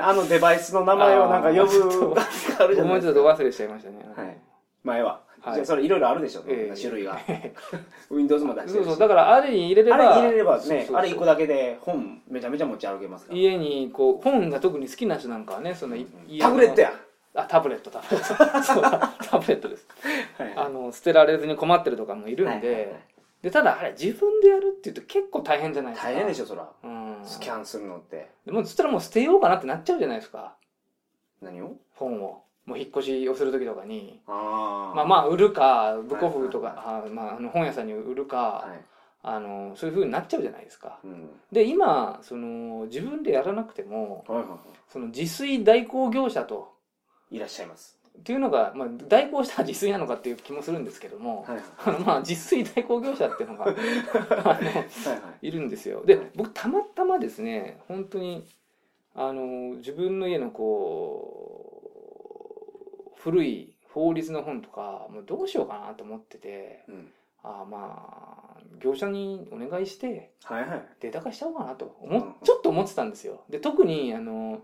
[0.00, 2.22] あのデバイスの名前をなんか呼ぶが
[2.60, 3.96] あるじゃないもうちょっと忘れしちゃいましたね。
[4.16, 4.36] はい
[4.84, 5.20] 前は。
[5.40, 5.54] はい。
[5.54, 6.76] じゃあそれいろいろあるでしょええ。
[6.78, 7.18] 種類が。
[8.10, 8.86] Windows も出してるし。
[8.86, 10.92] そうそう、だからあれに入れれば、あれ入れればそうそうそう。
[10.92, 13.38] ねあれ一個だけで本めちゃめちゃ持ち歩けますから。
[13.38, 16.48] 家にこう本が特に好きな人なんかはね、そのい家の。
[16.48, 16.92] タブレットや。
[17.34, 18.62] あ、タブレット、タブレット。
[18.62, 19.86] そうタブレットです。
[20.56, 23.00] あの、捨てられずに困ってるとかもいるんで、はいはいはい。
[23.42, 26.12] で、ただあれ自分でやるっていうと結構大変じゃないですか。
[26.12, 27.18] 大変でしょそらうん。
[27.24, 28.30] スキャンするのって。
[28.46, 30.54] でもそしたらもう捨てようかなってなっちゃうじゃないですか。
[31.42, 31.76] 何を？
[31.94, 32.43] 本を。
[32.66, 34.20] もう引っ越しをする時とかに。
[34.26, 38.84] まあまあ売るか、ブコフとか、はいあまあ、あの本屋さんに売るか、はい。
[39.26, 40.98] あの、そういう風になっちゃうじゃないですか。
[41.02, 41.30] うん。
[41.50, 46.74] で、今、その、自分でやらなくても、はいはいはその自炊代行業者と、
[47.30, 47.98] いいらっしゃいます。
[48.18, 51.64] っていうのが、まあ、代行したら自炊なのかっていう気もするんですけども、はいはい。
[51.86, 54.70] あのまあ、自炊代行業者っていうのが あのはいは
[55.42, 55.48] い。
[55.48, 56.02] いるんですよ。
[56.04, 58.46] で僕たまたまですね本当に
[59.14, 61.43] あの自分の家のこう
[63.24, 67.12] 古い法律の本とかもうどうしようかなと思っててうん。
[67.42, 70.82] ああまあ業者にお願いしてはいはい。
[71.00, 73.44] データ化しちゃおうかなと思っうんちょっと思ってたんですよ。
[73.48, 74.62] で特にあの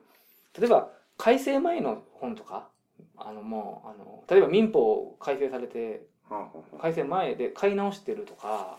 [0.59, 2.69] 例えば改正前の本とか
[3.17, 6.07] あのもうあの例えば民法改正されて
[6.81, 8.79] 改正前で買い直してるとか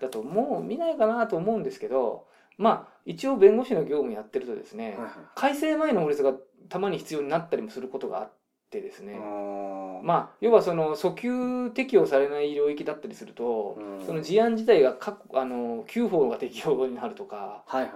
[0.00, 2.26] だともう見ないかなと思うんですけど
[2.58, 4.96] まあ一応弁護士の業務やってるとですね
[5.34, 6.32] 改正前の法律が
[6.68, 8.41] たまに必要になったりもすることがあって
[8.80, 9.18] ですね。
[9.20, 14.06] あまあ要はその訴求適用されない領域だったりするとうん。
[14.06, 17.92] その事案自体が各あの旧法が適用になるとかはいはい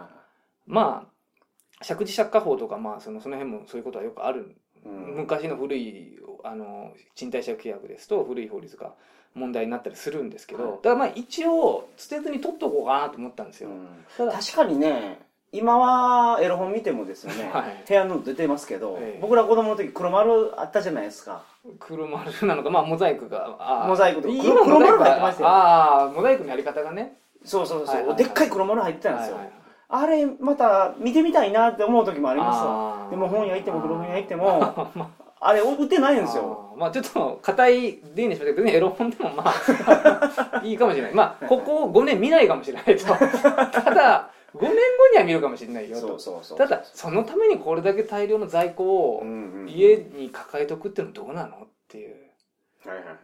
[0.66, 4.56] まあ借地借家法とかまあそのその辺もそういうことはよくある。
[4.84, 5.16] うん。
[5.16, 8.94] 昔の古いあの賃貸借契約ですと古い法律が
[9.34, 10.72] 問題になったりするんですけど、はい。
[10.76, 14.30] だからまあ一応捨てずに取っとこうかなと思ったんですよ、うん。
[14.30, 17.84] 確かにね今はエロ本見てもですね、はい。
[17.86, 19.18] 部屋の出てますけど、ええ。
[19.20, 21.42] 僕ら子供の時黒丸あったじゃないですか。
[21.78, 25.48] 黒丸なのかまあモザイクがモザイクとか今黒黒丸入ってましたよ。
[25.48, 27.18] ああモザイクのやり方がね。
[27.44, 28.16] そうそうそう、はいはいはい。
[28.16, 29.66] でっかい黒丸入ってたんですよ、はいはいはい。
[29.88, 34.88] あれまた見てみたいなって思う時もありますでも本屋行っても古本屋行っても
[35.40, 36.70] あれ売ってないんあですよ。
[36.72, 36.80] あー。
[36.80, 41.14] まあちょっと硬い例にしましたけど別にエロ本でもまあ いいかもしれない。
[41.14, 43.06] まあここ5年見ないかもしれないと。
[43.14, 44.76] ただ5年後
[45.12, 46.18] には見るかもしれないよと。
[46.56, 48.84] ただそのためにこれだけ大量の在庫
[49.16, 49.22] を
[49.68, 52.16] 家に抱えとくってのはどうなのっていう。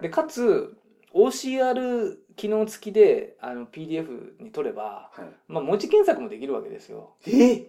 [0.01, 0.77] でかつ
[1.15, 5.23] OCR 機能付きであの PDF に取れば、はい。
[5.47, 7.15] まあ、文字検索もできるわけですよ。
[7.27, 7.67] え？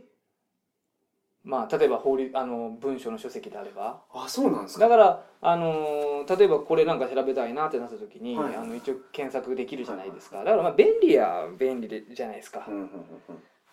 [1.44, 4.02] まあ例えば法律あの文書の書籍であれば。
[4.14, 4.88] あそうなんですか。
[4.88, 10.38] だから、あのー例えばこれなんか調べたいなってなった時に、はいあの一応検索できるじゃないですか。
[10.38, 12.90] だからまあ便利や便利でじゃないですか、うんうんうん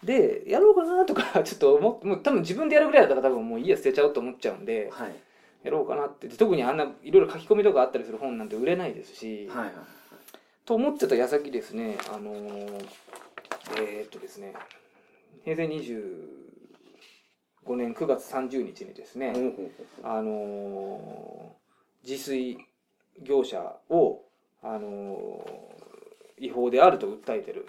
[0.05, 5.15] でやろうかなとか ちょっと思っもう多分自分でやるぐらいだったら多分もういいや捨てちゃおうと思っちゃうんでうんはい。
[5.63, 6.27] やろうかなって。
[6.27, 9.75] で特にあんないろいろ書き込みとかあったりする本なんて売れないですし、はいはい
[10.67, 12.87] と思ってた矢先ですねあのー
[13.81, 14.55] えーっとですね
[15.45, 19.33] 平成25年9月30日にですね、
[20.05, 22.59] あのー自炊
[23.21, 24.23] 業者を、
[24.63, 27.67] あのー違法であると訴えてる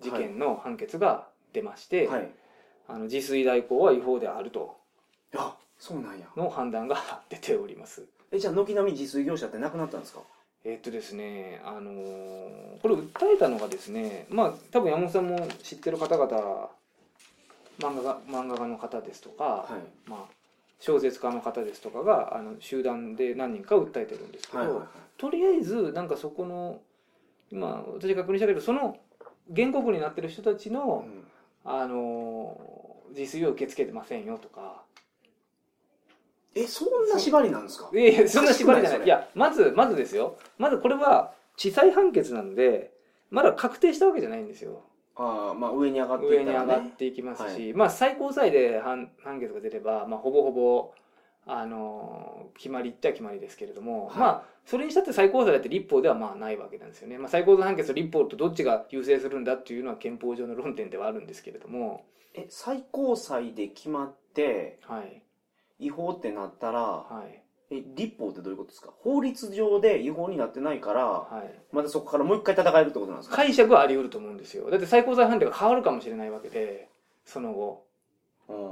[0.00, 2.30] 事件の判決が出まして、はい。
[2.88, 4.76] あの自炊代行は違法であると。
[5.36, 6.26] あそうなんや。
[6.36, 8.04] の判断が出ております。
[8.32, 10.20] えじゃあ軒並み自炊業者ってなくなったんですか？
[10.64, 16.68] えっとですね、あのーこれ訴えたのがですね、まあ多分山本さんも知ってる方々、
[17.78, 19.68] 漫画が漫画家の方ですとか、は
[20.06, 20.10] い。
[20.10, 20.34] まあ
[20.80, 24.86] 小説家の方ですとかがあの集団で何人か訴えてるんですけど、はいはいはい。
[25.16, 26.80] とりあえずなんかそこの
[27.50, 28.96] 今私が確認したけどその
[29.54, 31.24] 原告になってる人たちの、うん
[31.64, 32.80] あのー
[33.10, 34.82] 自炊を受け付けてませんよとか。
[36.54, 37.90] えそんな縛りなんですか？
[37.92, 39.00] いやいやそんな縛りじゃない。
[39.00, 39.04] い。
[39.04, 40.36] いやまずまずですよ。
[40.58, 42.92] まずこれは地裁判決なので
[43.30, 44.84] まだ確定したわけじゃないんですよ。
[45.16, 50.94] ああまあ上に上がってい上に上がっていきますし、まあ最高裁で判判決が出れば、まあ、ほぼほぼ
[51.52, 54.18] あのー決まりっちゃ決まりですけれども、はい。
[54.18, 62.04] まあそれにしたって最高裁だって立法ではまあないわけなんですよね、まあ、最高裁判決と立法とどっちが優勢するんだっていうのは憲法上の論点ではあるんですけれども。
[62.34, 65.22] え最高裁で決まってはい。
[65.78, 67.42] 違法ってなったらはい。
[67.70, 68.90] え立法ってどういうことですか？
[68.98, 71.60] 法律上で違法になってないからはい。
[71.72, 73.36] またそこからもう一回戦えるってことなんですか？
[73.36, 74.70] 解釈はあり得ると思うんですよ。
[74.70, 76.88] だって最高裁判定が変わるかもしれないわけで
[77.24, 77.89] その後、うん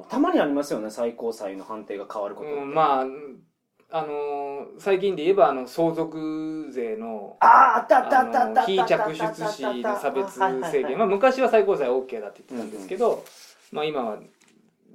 [0.08, 3.06] たまにありますよね最高裁の判定が変わることうん、まあ
[3.90, 4.48] あのー
[4.78, 10.34] 最近で言えばあの相続税のあああったあったあったああったの非着出子の差別
[10.70, 13.24] 制限、まあ、昔は最高裁は OK だって言ってたんですけど、
[13.72, 14.18] まあ、今は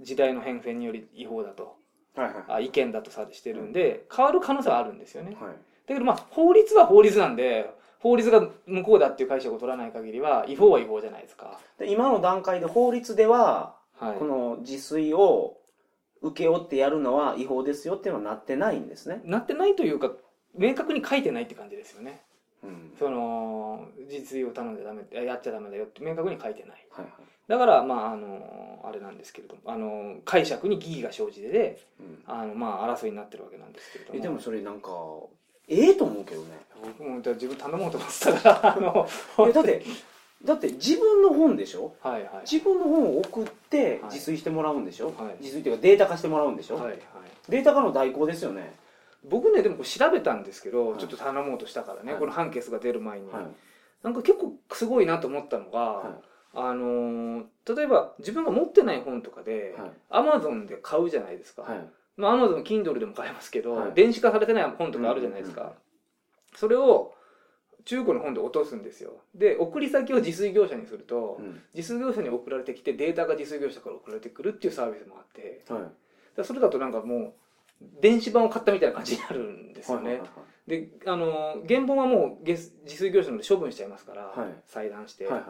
[0.01, 1.75] 時代の変遷により違法だと。
[2.15, 2.35] はいはい。
[2.47, 5.35] あ違憲だとさしてるんで変わる可能性はあるんですよね。
[5.39, 5.51] はい。
[5.51, 5.55] だ
[5.87, 14.17] けどまあ法律は法律なんで法律が無効だっていう解釈を取らない限りは違法は違法じゃないですか、で今の段階で法律でははい。
[14.17, 15.57] この自炊を
[16.21, 20.11] 請け負ってやるのは違法ですよっていうのはなってないんですね、なってないというか
[20.57, 22.21] 明確に書いてないって感じですよね。
[22.63, 22.93] うん。
[22.97, 26.87] その実炊を頼んじゃダメやっちゃダメだよって明確に書いてない。
[26.91, 27.11] はいはい。
[27.47, 32.23] だからまああのあれなんですけれどもあの解釈に疑義が生じてでうん。
[32.25, 34.19] あのまあ争いになってるわけなんですけれども。
[34.19, 34.89] えでもそれなんか
[35.67, 36.47] ええと思うけどね。
[36.81, 39.07] 僕も自分頼もうと思ってたからあの
[39.49, 39.83] えだって
[40.43, 41.95] だって自分の本でしょ？
[42.01, 42.31] はいはい。
[42.49, 44.03] 自分の本を送ってはい。
[44.05, 45.15] 自炊してもらうんでしょ、はい。
[45.39, 46.99] 自炊っていうかデータ化してもらうんでしょ、はいはい。
[47.49, 48.75] データ化の代行ですよね、
[49.29, 50.99] 僕ねでも調べたんですけど、はい。
[50.99, 52.19] ちょっと頼もうとしたからね、はい。
[52.19, 53.45] この判決が出る前に、はい。
[54.03, 56.17] なんか結構すごいなと思ったのが、は
[56.55, 57.43] あのー
[57.75, 59.91] 例えば自分が持ってない本とかで、はい。
[60.09, 61.87] アマゾンで買うじゃないですか、はい。
[62.17, 63.93] まあ、アマゾン Kindle でも買えますけど、はい。
[63.93, 65.73] 電子化されてない本とかあるじゃないですか、うんうん。
[66.55, 67.15] それを
[67.85, 69.13] 中古の本で落とすんですよ。
[69.35, 71.61] で送り先を自炊業者にすると、うん。
[71.73, 75.63] 自炊業者に送られてきてデータが自炊業者から送られてくるっていうサービスもあって。
[75.67, 75.91] だかはい
[76.35, 77.33] らそれだとなんかもう
[78.01, 80.29] 電子版を買ったみたいな感じになるんですよね、はいはい
[80.65, 84.53] であのー原本はもう自炊業者ので処分しちゃいますから、はい。
[84.65, 85.43] 裁断して、はいはい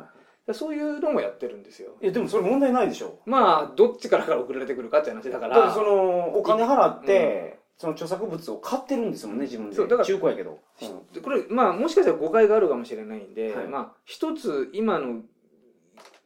[0.46, 1.92] でそういうのもやってるんですよ。
[2.02, 3.20] いやでもそれ問題ないでしょ。
[3.26, 5.58] まあどっちからから送られてくるかって話だから。
[5.58, 9.38] だってそのお金払って、その著作物を買ってるんですもん。
[9.38, 9.76] ね自分で。
[9.76, 10.60] そうだから中古やけど、
[11.14, 13.68] でこれまあもしかしたら誤解があるかもしれないんで、はい。
[13.68, 15.22] まあ一つ今の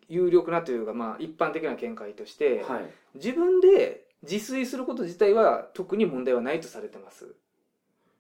[0.10, 2.90] 有力なというかまあ一般的な見解として、はい。
[3.16, 7.36] 自分で自炊すること自体は特に問題はないとされてます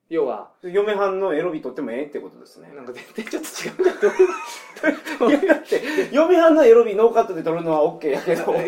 [0.09, 0.49] 要は。
[0.63, 2.71] 嫁はんのエロビ撮ってもええってことですね。
[2.75, 3.99] なんか全然ちょっと違うんだ
[5.19, 5.81] といやだって
[6.11, 8.51] 嫁はんのエロビノーカットで撮るのは OK やけど。
[8.51, 8.63] 思う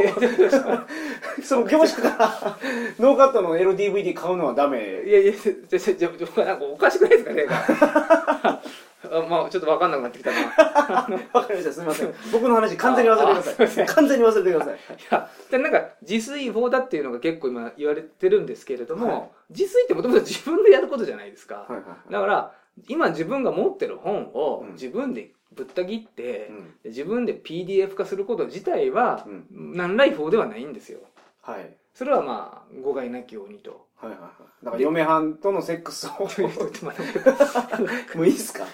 [1.42, 2.58] その業者から
[3.00, 5.04] ノーカットのエロ DVD 買うのはダメ。
[5.06, 5.34] いやいや
[5.70, 6.10] じゃじゃ
[6.46, 8.62] なんかおかしくないですかねあ
[9.28, 10.42] まあちょっと分かんなくなってきたな。
[10.42, 10.44] い
[11.34, 11.72] わかりました。
[11.72, 12.14] すみません。
[12.34, 13.86] 僕の話完全に忘れてください。
[13.86, 14.78] 完全に忘れてください
[15.10, 22.56] やでなんか自炊法だっていうのが結構今言われてるんですけれども、はい自炊ってもともと自分でやることじゃないですか、はいはいだから
[22.88, 24.74] 今自分が持ってる本をうん。
[24.74, 26.66] 自分でぶった切って、うん。
[26.82, 29.76] で自分で PDF 化すること自体はうん。
[29.76, 31.00] 何ら違法ではないんですよ。
[31.42, 31.76] はい。
[31.94, 34.32] それはまあ誤解なきようにとはいはいはい。
[34.64, 36.28] だから嫁はんとのセックスを。
[36.28, 37.20] ちょっと待って
[38.18, 38.66] もういいっすか？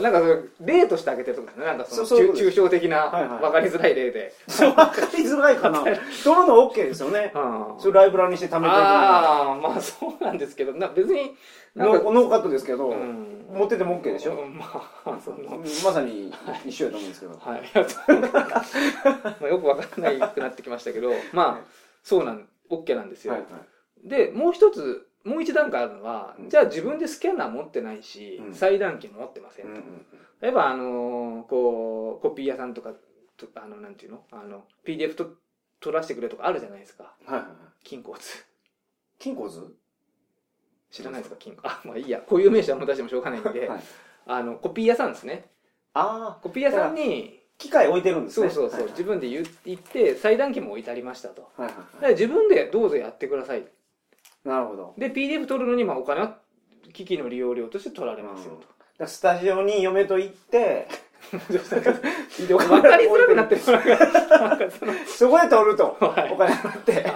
[0.00, 0.20] なんか
[0.60, 4.32] 例としてあげてるとかねなんかその抽象的なはいはい分かりづらい例で、
[4.76, 5.80] わかりづらいかな。
[5.84, 6.00] 取る
[6.46, 7.32] の OK ですよね。
[7.34, 7.74] うん。
[7.78, 11.36] それライブラにして貯めていくのがああまあそうなんですけどな別に
[11.74, 13.32] なんかノーノーカットですけど、うん。
[13.52, 14.64] 持ってても OK でしょ、うんま
[15.04, 15.36] あその
[15.84, 16.32] まさに
[16.64, 17.38] 一緒やと思うんですけど。
[17.38, 19.50] はい。
[19.50, 21.66] よく分からないくなってきましたけどまあ
[22.02, 23.50] そうなん OK なんですよ、はいはい
[24.06, 26.48] でもう一つもう一段階あるのは、うん。
[26.48, 28.54] じゃあ自分でスキャナー持ってないし、うん。
[28.54, 29.72] 裁断機も持ってませんと、
[30.40, 32.92] 例えばあのーこうコピー屋さんとか
[33.36, 34.24] とあのなんていうの？
[34.30, 35.30] あの PDF と
[35.80, 37.14] 取らせてくれとかあるじゃないですか。
[37.26, 37.50] はいはいはい。
[37.84, 38.22] 金庫図。
[39.18, 39.74] 金庫図？
[40.90, 41.36] 知らないですか？
[41.38, 41.62] 金庫。
[41.64, 42.20] あまあいいや。
[42.20, 43.80] こういう名詞はもう出してもしょうがないんで、はい
[44.28, 45.50] あのコピー屋さんですね。
[45.94, 48.50] ああ、コピー屋さんに機械置いてるんですね。
[48.50, 51.48] そうそうそう、はい自分で言言って裁断機も置いてありましたと。
[51.56, 51.74] はいはい。
[51.74, 53.64] だから自分でどうぞやってください
[54.46, 54.94] なるほど。
[54.96, 56.38] で PDF 取るのにまあお金は
[56.92, 58.68] 機器の利用料として取られますよだか
[59.00, 60.88] らスタジオに嫁と行って、
[62.48, 63.60] と、 分かりづらくなってる。
[65.06, 66.32] そこで取ると、はい。
[66.32, 67.06] お金払って、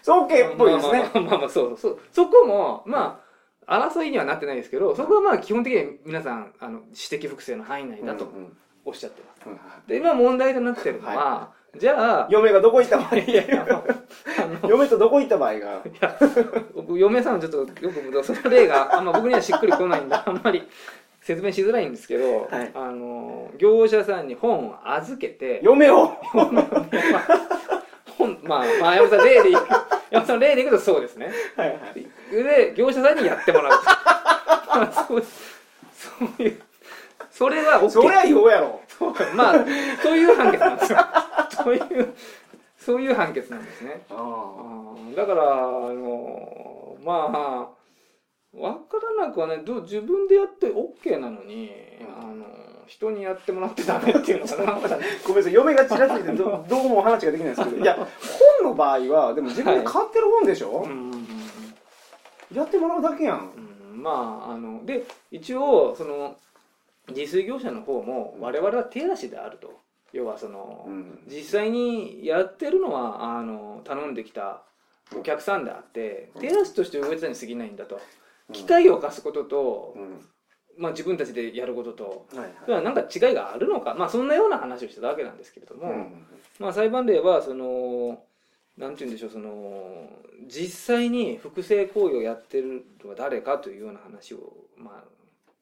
[0.00, 1.10] そう OK っぽいですね。
[1.12, 2.00] まあまあまあまあそうそう。
[2.12, 3.20] そこもま
[3.66, 8.56] あ争いにはなってないですけどそこはまあ基本的には皆さんあの私的複製の範囲内だとうんうん。
[8.84, 9.52] おっしゃってます、うん。
[9.54, 13.66] はで今問題となってるのは、じゃあい嫁がどこ行った場合、いやいや
[14.66, 15.82] 嫁とどこ行った場合が、
[16.74, 20.62] 僕嫁さんはちょっとよくその例があんま僕にはしっくりこないんであんまり
[21.20, 22.70] 説明しづらいんですけど、はい。
[22.74, 26.06] あの業者さんに本を預けて嫁を、
[28.16, 29.60] 本 まあまあ山本さん例で山
[30.12, 31.30] 本さん例で言うとそうですね。
[31.54, 32.06] はいはい。
[32.30, 33.70] で業者さんにやってもらう。
[33.70, 35.22] ま あそう
[35.92, 36.08] そ
[36.38, 36.62] ういう。
[37.30, 38.80] それは OK そりゃ違法やろ。
[39.34, 39.64] まあ
[40.02, 40.98] そういう判決なんですよ
[41.62, 42.14] そういう
[42.76, 44.02] そういう判決なんですね。
[44.10, 47.68] あだからあのまあ
[48.52, 52.30] 分からなくはねどう自分でやって OK なのに、うん。
[52.30, 52.44] あの
[52.88, 57.84] 人にやってもらってダメっていうのかね ごめんなさい、嫁がちらついてど どうも話ができないんですけど、い。
[57.84, 57.94] や、
[58.60, 61.28] 本の場合は、でも自分で買ってる本でしょ、うんうんうん
[62.50, 63.52] やってもらうだけやん。
[63.92, 64.02] うん。
[64.02, 66.34] まああので一応その
[67.08, 69.80] 自炊業者の方も我々は手出しであると
[70.12, 71.22] 要はその、うん。
[71.26, 74.62] 実際にやってるのはあの頼んできた
[75.16, 78.00] お客さんであって手出しとして動いてたに過ぎないんだと。
[78.52, 80.24] 機械を貸すこととう、ん。
[80.78, 82.26] まあ、自分たちでやることと。
[82.32, 82.52] はいはい。
[82.64, 86.26] それは何か違いがあるのか、まあ、そんなような話をしてたわけなんですけれども、うん。
[86.58, 88.22] まあ、裁判例はその
[88.78, 90.08] なんて言うんでしょうその
[90.46, 95.04] 実際に複製行為をやってるのは誰かというような話を、まあ、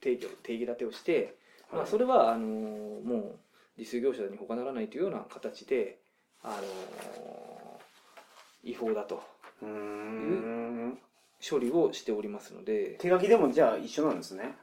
[0.00, 1.34] 定義を定義立てをして、
[1.72, 3.38] まあ、それはあのもう
[3.78, 5.98] 自炊業者に他ならないというような形で
[6.42, 7.80] あの
[8.64, 9.22] 違法だと
[9.62, 10.98] うーん。
[11.48, 12.96] 処理をしておりますので。
[12.98, 14.56] 手書きでもじゃあ一緒なんですね。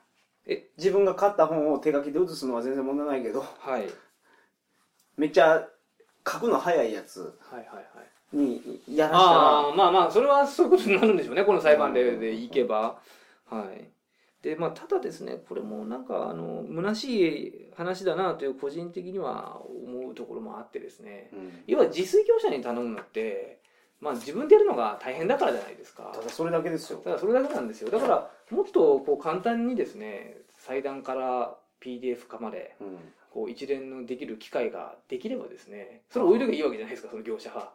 [0.45, 0.67] え？
[0.77, 3.87] 自分が買った本を手書きで写すのは全然問題ないけど、はい。
[5.15, 5.67] めっちゃ
[6.27, 8.37] 書くの早いやつはいはいはい。
[8.37, 12.97] にやらしたああまあまあそれはそういうことになるんでしょうねこの裁判例でいけば、
[13.47, 13.87] はい
[14.43, 21.29] でまあただですねこれもなんかあの虚しい話だなという個人的には思うところもあってですね。
[21.31, 21.63] ら、うん。
[21.65, 23.61] 要は自炊業者に頼むのって
[24.01, 26.11] まあ自分でやるのが大変だからじゃないですか。
[26.13, 26.99] ただそれだけですよ。
[26.99, 27.89] ただそれだけなんですよ。
[27.89, 32.97] だからもっとこう簡単にですね裁断から PDF 化までうん。
[33.33, 37.73] こう一連のできる機会ができればですねそれを置いとけばいいわけじゃないですかその業者は。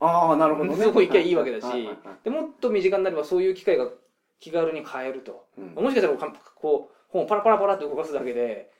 [0.00, 0.76] ああ、なるほどね。
[0.84, 1.88] そこ行けばいいわけだし。
[2.24, 3.88] でもっと身近になればそういう機会が
[4.42, 5.84] 気軽に買えると、うん。
[5.84, 8.72] もしかしたらこう本をパラパラパラって動かすだけで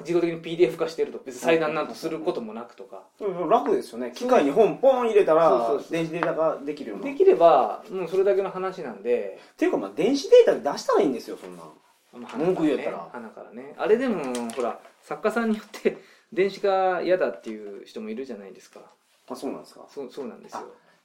[0.00, 3.04] 自動的に PDF 化してると別に裁断なんとすることもなくとか。
[3.20, 3.48] うん。
[3.48, 4.12] 楽ですよね。
[4.12, 7.04] 機械に本ポン入れたら電子データができるような。
[7.04, 11.62] っできればもうそれだけの話なんで、ていうかまあ電子データで出したらいいんですよ、そんな。
[11.62, 12.22] ん。
[12.22, 12.96] まあ文句言えたら。
[12.96, 13.02] ね。
[13.12, 13.74] 花からね。
[13.78, 14.24] あれでも
[14.56, 15.98] ほら作家さんによって
[16.32, 18.80] 電子化嫌だっていう人もいるじゃないですか。
[19.30, 19.86] あ、そうなんですか。
[19.88, 20.64] そうそうなんですよ。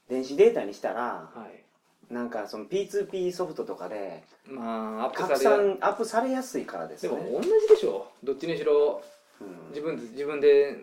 [0.10, 1.69] 電子データにしたら、はい
[2.10, 7.16] なんかその P2P ソフトとかでまあアップ拡され散、アップされやすいからですね。
[7.16, 8.08] でも同じでしょ。
[8.24, 9.02] どっちにしろ
[9.40, 9.70] うん。
[9.70, 10.76] 自分で自分で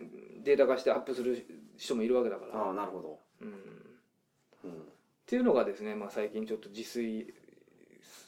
[0.43, 1.45] データ化してアップする
[1.77, 3.19] 人もいるわけだから、ああ、なるほど。
[3.41, 3.51] うん、っ
[4.63, 4.83] うん。
[5.25, 7.33] ていうのがですね、まあ、最近ちょっと自炊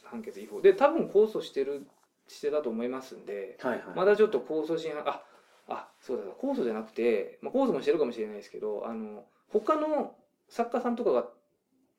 [0.04, 0.60] 判決違法。
[0.60, 1.86] で多分控訴してる
[2.28, 3.82] してたと思いますんではいはい。
[3.96, 5.22] まだちょっと控訴審あ
[5.68, 6.24] あそうだ。
[6.40, 10.14] 控訴じゃなくて、まあ、控訴もしてるかもしれないですけどあの他の
[10.48, 11.26] 作家さんとかが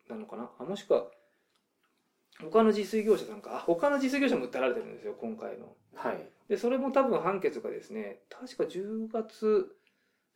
[0.10, 0.49] なのかな？
[0.60, 1.06] あもしくは
[2.41, 3.58] 他の自炊業者さんか？
[3.58, 5.68] あ他の自炊業者も訴えられてるんですよ今回の。
[5.95, 6.18] はい。
[6.49, 9.76] でそれも多分判決がですね確か10月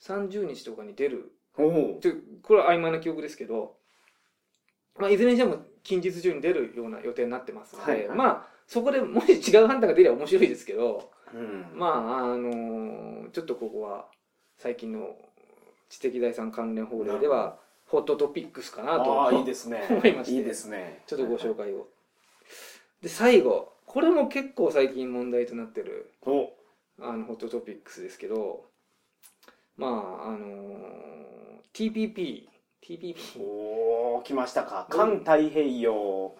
[0.01, 1.31] 30日とかに出る。
[1.57, 1.99] おお。
[2.01, 3.77] ちょこれは曖昧な記憶ですけど
[4.97, 8.17] まあ、いずれにしても近日中に出るような予定になってますので、はいはい。
[8.17, 11.77] まあそこでもし違う判断が出れば面白いですけど、うん。
[11.77, 14.05] まああのちょっとここは
[14.57, 15.17] 最近の
[15.89, 19.85] 知的財産関連法令ではホットトピックスかなとああいいですね。
[19.89, 20.33] 思いまして。
[20.33, 21.03] いいですね。
[21.07, 21.87] ちょっとご紹介を。
[23.01, 23.73] で最後。
[23.85, 26.51] これも結構最近問題となってるお。
[26.99, 28.65] あのホットトピックスですけど。
[29.77, 30.47] まああの
[31.73, 32.47] TPP
[32.81, 34.87] TPP おー来ましたか。
[34.89, 36.35] 環太平洋。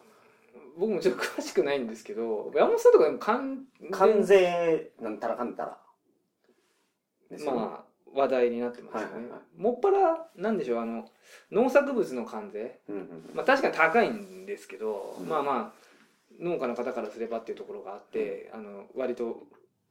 [0.78, 5.78] 僕もちょっと詳しくないんですけど山本さんとかでも関関税なんたらかんたら
[7.46, 7.85] まあ
[8.16, 9.62] 話題になってますよね、はいはいはい。
[9.62, 11.06] もっぱらなんでしょうあの
[11.52, 12.80] 農作物の関税。
[12.90, 15.28] うんうんまあ確かに高いんですけど、うん。
[15.28, 15.86] まあまあ
[16.40, 19.44] 農家の方からすればっていうところがあって、あの割と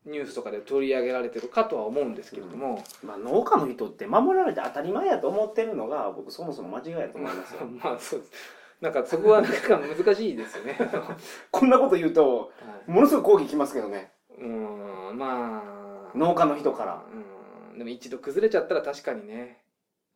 [0.06, 7.60] ニュースとかで取り上げられてるかとは思うんですけれども、まあ、農家の人って守られて当たり前やと思ってるのが僕そもそも間違いやと思いますよ。
[7.82, 8.32] まあそうです。
[8.80, 10.76] なんかそこはなんか難しいですよね。
[10.78, 11.16] は
[11.50, 12.52] こんなこと言うと
[12.86, 14.12] ものすごく抗議きますけどね。
[14.38, 15.74] いうんまあ。
[16.14, 17.02] 農家の人から。
[17.12, 17.33] うん
[17.78, 19.58] でも一度崩れちゃったら確かにね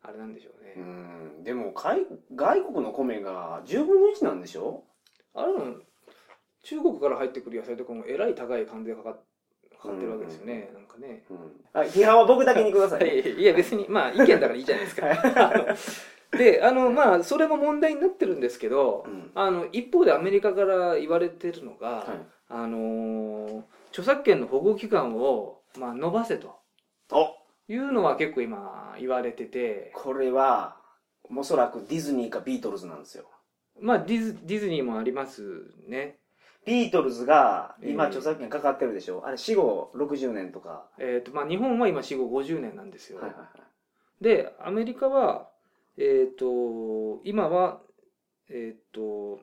[0.02, 1.44] あれなんでしょうね、うん。
[1.44, 4.84] でも外外国の米が10分の1なんでしょ？
[5.34, 5.76] あれも
[6.62, 9.18] 中国から入ってくる野菜とかもえらい高い関税がかか
[9.80, 11.24] かかってるわけですよね、なんかね。
[11.30, 11.38] うん。
[11.72, 15.06] あ批判は僕だけにください、ね、いや別にまあ意見だからいいじゃないですか。
[16.36, 19.30] であのまあそれも問題になってるんですけど、うん。
[19.34, 22.26] あの一方でアメリカから言われてるのが、はい。
[22.48, 26.56] あのー著作権の保護期間を、まあ、伸ばせと。
[27.10, 27.37] お
[27.68, 29.92] いうのは結構今言われてて。
[29.94, 30.76] これは
[31.24, 33.24] おそらくディズニーかビートルズなんですよ。
[33.80, 35.42] まあディズディズニーもあります
[35.86, 36.18] ね。
[36.64, 38.08] ビートルズが今えー。
[38.08, 43.46] 著作権かかってるでしょ、あれ死後60年とか、えーとまあ、日本は今死後50年なんですよ、はいはいは
[44.20, 44.24] い。
[44.24, 45.48] でアメリカは
[45.96, 47.80] えっ、と今は
[48.50, 49.40] えっ、と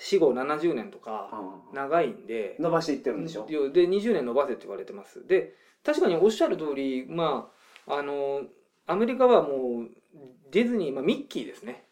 [0.00, 1.28] 死後70年とか
[1.70, 2.56] うん長いんで。
[2.58, 5.26] 伸ばしていってるんでしょ、でで20年伸ばせって言われてます。
[5.26, 7.50] で確かにおっしゃる通りま
[7.86, 8.42] ああの
[8.86, 9.88] アメリカはもう
[10.50, 11.84] ディズニー、まあ、ミッキーですね。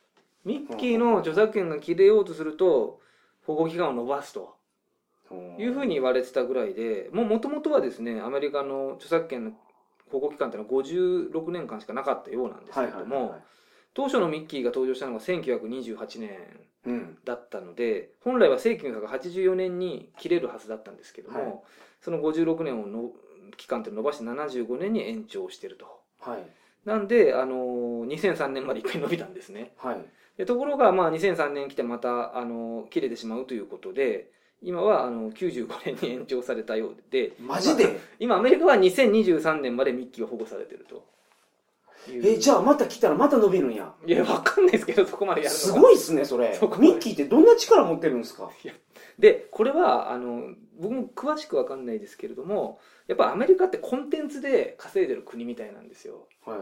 [0.44, 3.00] ミッキーの著作権が切れようとすると
[3.46, 4.56] 保護期間を伸ばすと
[5.58, 9.52] いうふうに言われてたぐらいでもともとはですねアメリカの著作権の
[10.10, 13.40] 保護期間っていうのは56年間しかなかったようなんですけはいれども、はいはいはい
[13.94, 16.30] 当初のミッキーが登場したのが1928年
[16.86, 17.18] うん。
[17.24, 21.54] だったので本来は1984年に切れるはずだったんですけども、はい。
[22.00, 23.10] その56年をの
[23.56, 26.00] 期間って伸ばして75年に延長してると。
[26.20, 26.42] はい。
[26.84, 29.72] なんで、あの2003年まで一回伸びたんですね。
[29.76, 30.04] はい。
[30.36, 34.30] でところが、まあ、2003年来てまた、あの切れてしまうということで
[34.62, 37.32] 今はあの95年に延長されたようで。
[37.40, 37.98] マジで？
[38.20, 41.04] 今アメリカは2023年までミッキーが保護されてると
[42.10, 43.92] えじゃあまた来たらまた伸びるんや。
[44.06, 46.54] いやわかんないですけどそこまでやるのかすごいっすねそれ。
[46.54, 48.50] そミッキーってどんな力持ってるんですか？
[49.18, 52.78] でこれはあの僕も詳しくわかんないですけれども
[53.08, 56.26] やっぱアメリカってコンテンツで稼いでる国みたいなんですよ。
[56.44, 56.58] はい。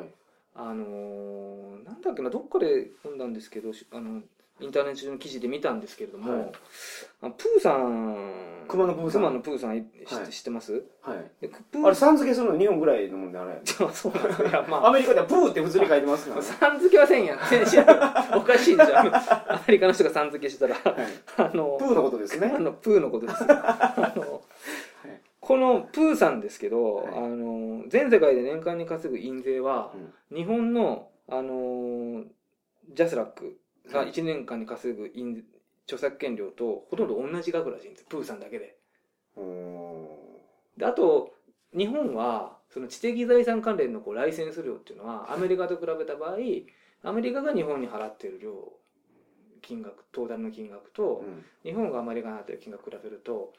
[0.55, 4.23] あのーなんだっけなどっかで読んだんですけどしあの
[4.59, 7.33] インターネットの記事で見たんですけれども、はい。
[7.37, 9.23] プーさん熊野プーさん。
[9.23, 9.85] 熊野プーさんい。
[10.31, 10.83] 知,、ってます？
[11.03, 11.19] はい。
[11.85, 14.89] あれさん付けするの日本ぐらいのもんであれ そうなんですまあ。
[14.89, 16.47] アメリカではプーって普通に書いてますからね。
[16.47, 17.39] さん付けはせんやん。
[17.39, 20.75] おかしいでしょアメリカの人がさん付けしてたら。
[20.75, 21.07] はい。
[21.37, 22.53] あのプーのことですね。
[22.57, 23.45] あのプーのことです。
[23.49, 24.43] あの
[25.39, 27.07] このプーさんですけど、はい。
[27.09, 29.93] あの全世界で年間に稼ぐ印税は、
[30.35, 32.25] 日本のあの
[32.89, 33.59] ジャスラック
[33.91, 35.45] が1年間に稼ぐ印
[35.85, 38.77] 著作権料とほとんど同じ額らしいんですプーさんだけで。
[40.77, 41.33] であと
[41.77, 46.37] 日本はその知的財産関連のこうライセンス料っていうのはアメリカと比べた場合
[47.03, 48.73] アメリカが日本に払ってる量
[49.63, 51.45] 金額トータルの金額と、うん。
[51.65, 53.53] 日本がアメリカに払ってる金額比べると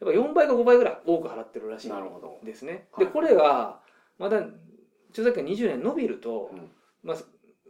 [0.00, 2.88] やっぱ4倍か5倍ぐらい多く払ってるらしいんですね。
[2.92, 3.06] はい。
[3.06, 3.80] でこれが
[4.18, 4.38] まだ
[5.10, 6.70] 著作権20年伸びると、うん。
[7.02, 7.16] まあ、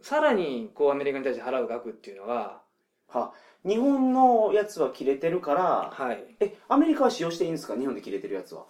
[0.05, 2.61] さらにこうアメリカに対して払う額っていうのが、
[3.07, 3.33] は
[3.65, 7.75] 日本のやつは切れてるからはい、えアメリカは使用していいんですか？
[7.75, 8.65] 日本で切れてるやつは。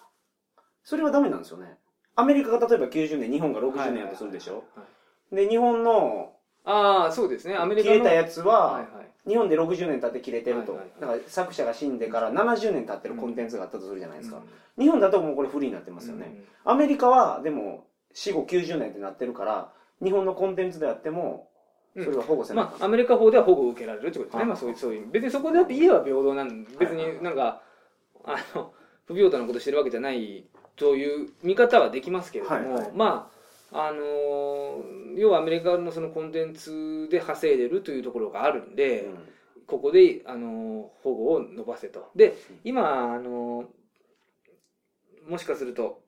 [0.85, 1.77] それはダメなんですよね。
[2.15, 6.31] アメリカが例えば90年日本が60年やとするでしょ、はいで日本の
[6.63, 7.55] ああそうですね。
[7.55, 9.29] アメリカの切れたやつは、はいはい。
[9.29, 11.01] 日本で60年経って切れてると、はいはいはい。
[11.01, 14.81] だから作者が死んでから70年経ってるコンテンツがあったとするじゃないですか、うん。
[14.81, 19.73] 日本だともうこれフリーになってますよね、アメリカはでも死後90年ってなってるから
[20.03, 21.49] 日本のコンテンツであっても
[21.95, 24.47] それは保護せうんなあかん、まあアメリカ法では保護を受けられるってことですね、はい。
[24.47, 27.61] まあ、そういうそういう別にそこでだって家は平等なん別になんか、
[28.23, 28.73] あの
[29.05, 32.91] 不平等なことしてるわけじゃないという見方はできますけれども、はいはい。
[32.93, 33.29] ま
[33.71, 39.15] ああのー要はアメリカのそのコンテンツで稼いでるというところがあるんで、うん。
[39.65, 42.09] ここで、あのー保護を伸ばせと。
[42.15, 46.04] で今、あのーもしかすると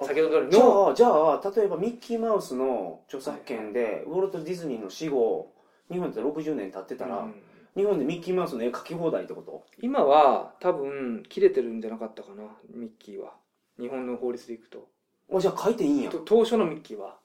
[0.00, 5.52] 先ほどのじゃあじゃあ例えばミッキーマウスの著作権でウォルト・ディズニーの死後
[5.90, 7.34] 日本で60年経ってたら、うん。
[7.76, 9.64] 日本でミッキーマウスの絵描き放題ってこと？
[9.80, 13.34] 今は多分切れてるんじゃなかったかなミッキーは。
[13.78, 14.88] 日本の法律でいくと。
[15.34, 16.10] あじゃあ描いていいんや。
[16.10, 17.16] と当初のミッキーは。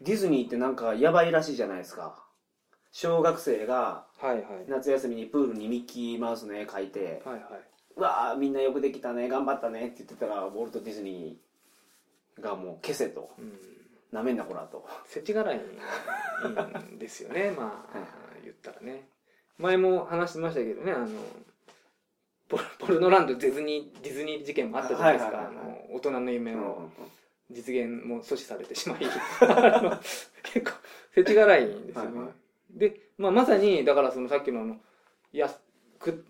[0.00, 2.24] ディズニーってなんかやばいらしいじゃないですか。
[2.92, 4.06] 小学生が
[4.68, 7.44] 夏休みにプールにミッキーマウスの絵描いてはいはい
[7.96, 11.49] 「うわーみんなよくできたね頑張ったね」って言ってたらウォルト・ディズニー
[12.38, 13.30] がもう消せと。
[13.38, 13.58] うん。
[14.12, 14.86] なめんなこらと。
[15.06, 15.60] 世知辛い
[16.94, 17.52] んですよね。
[17.56, 18.08] まあ、はい。
[18.44, 19.08] 言ったらね。
[19.60, 21.08] 前も話してましたけどねあの
[22.48, 26.90] ポルノランドディズニーディズニー事件もあったじゃないですか、あの大人の夢のうんうんうん。
[27.52, 28.98] 実現も阻止されてしまい。
[30.42, 30.76] 結構
[31.14, 32.32] 世知辛いんですよね、はいは
[32.74, 32.78] い。
[32.78, 34.76] で、まあ、まさにだからそのさっきのあの
[35.32, 35.60] やく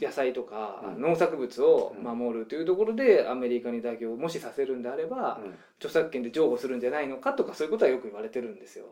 [0.00, 1.00] 野菜とか、うん。
[1.00, 2.02] 農作物をうん。
[2.18, 5.54] 守るというところでアメリカに妥協をもしさせるんであれば、うん。
[5.78, 8.86] 著作権で譲歩するんじゃないのかとかそういうことはよく言われてるんですよ。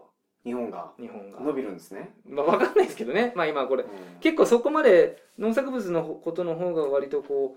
[0.45, 0.93] 日本が。
[1.01, 1.41] 日本が。
[1.41, 3.33] 伸びるんですね、まあ分かんないですけどね。
[3.35, 3.83] まあ今これ。
[3.83, 3.91] うん。
[4.21, 7.57] 結構そこまで農作物のことの方が割とこ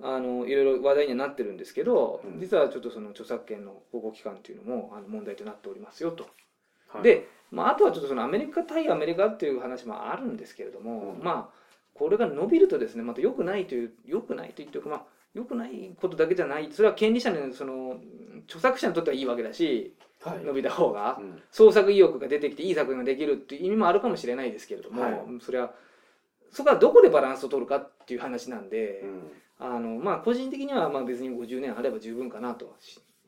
[0.00, 2.40] うあのいろいろ話題にはなってるんですけど、うん。
[2.40, 6.26] 実はちょっとその著作権の保護期間っていうのもあの問題となっておりますよと、
[6.88, 7.02] はい。
[7.02, 11.22] で、まあ、あとはちょっとそのアメリカ対アメリカっていう話もあるんですけれども、うん。
[11.22, 11.63] まあ
[11.94, 16.68] これが伸びるとですねまた良くないという良くないと言ってかまあ良くないことだけじゃない。
[16.72, 17.98] それは権利者のその
[18.46, 20.44] 著作者にとってはいいわけだしはい。
[20.44, 21.42] 伸びた方がうん。
[21.50, 25.14] 創作意欲が出てきていい作品ができるっていう意味もあるかもしれないですけれども、はい。
[25.40, 25.72] それは
[26.50, 29.22] そこはどこでバランスを取るかっていう話なんで、うん。
[29.58, 32.76] あのまあ個人的にはまあ別に50年あれば十分かなと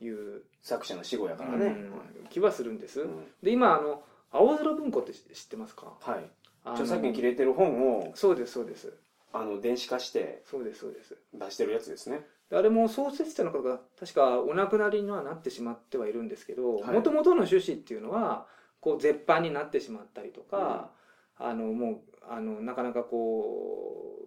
[0.00, 1.92] いう、作者の死後やからね、うん
[2.30, 3.24] 気はするんです、うん。
[3.42, 4.02] で今あの
[4.32, 5.92] 青空文庫って知知ってますか？
[6.00, 6.30] はい
[6.72, 8.92] 著作権切れてる本をそうですそうです。
[9.32, 11.16] あの電子化してそうですそうです。
[11.34, 12.26] 出してるやつですね。
[12.50, 16.94] であれも創設者の方が確かお亡くなりにはなってしまってはいるんですけどはい。
[16.94, 18.46] もともとの趣旨っていうのは
[18.80, 20.90] こう絶版になってしまったりとか、
[21.38, 24.18] あのもうあのなかなかこ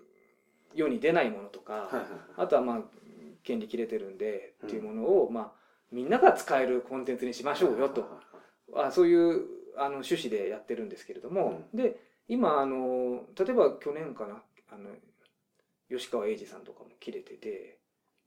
[0.00, 0.04] う
[0.74, 2.04] 世に出ないものとか、はいはい
[2.36, 2.80] あとはまあ
[3.44, 5.52] 権利切れてるんでっていうものを、まあ、
[5.92, 8.08] みんなが使えるコンテンツにしましょうよと、
[8.74, 9.42] あそういう
[9.76, 11.96] あの趣旨でやってるんですけれども、で
[12.28, 14.90] 今あの例えば去年かなあの
[15.90, 17.78] 吉川英治さんとかも切れてて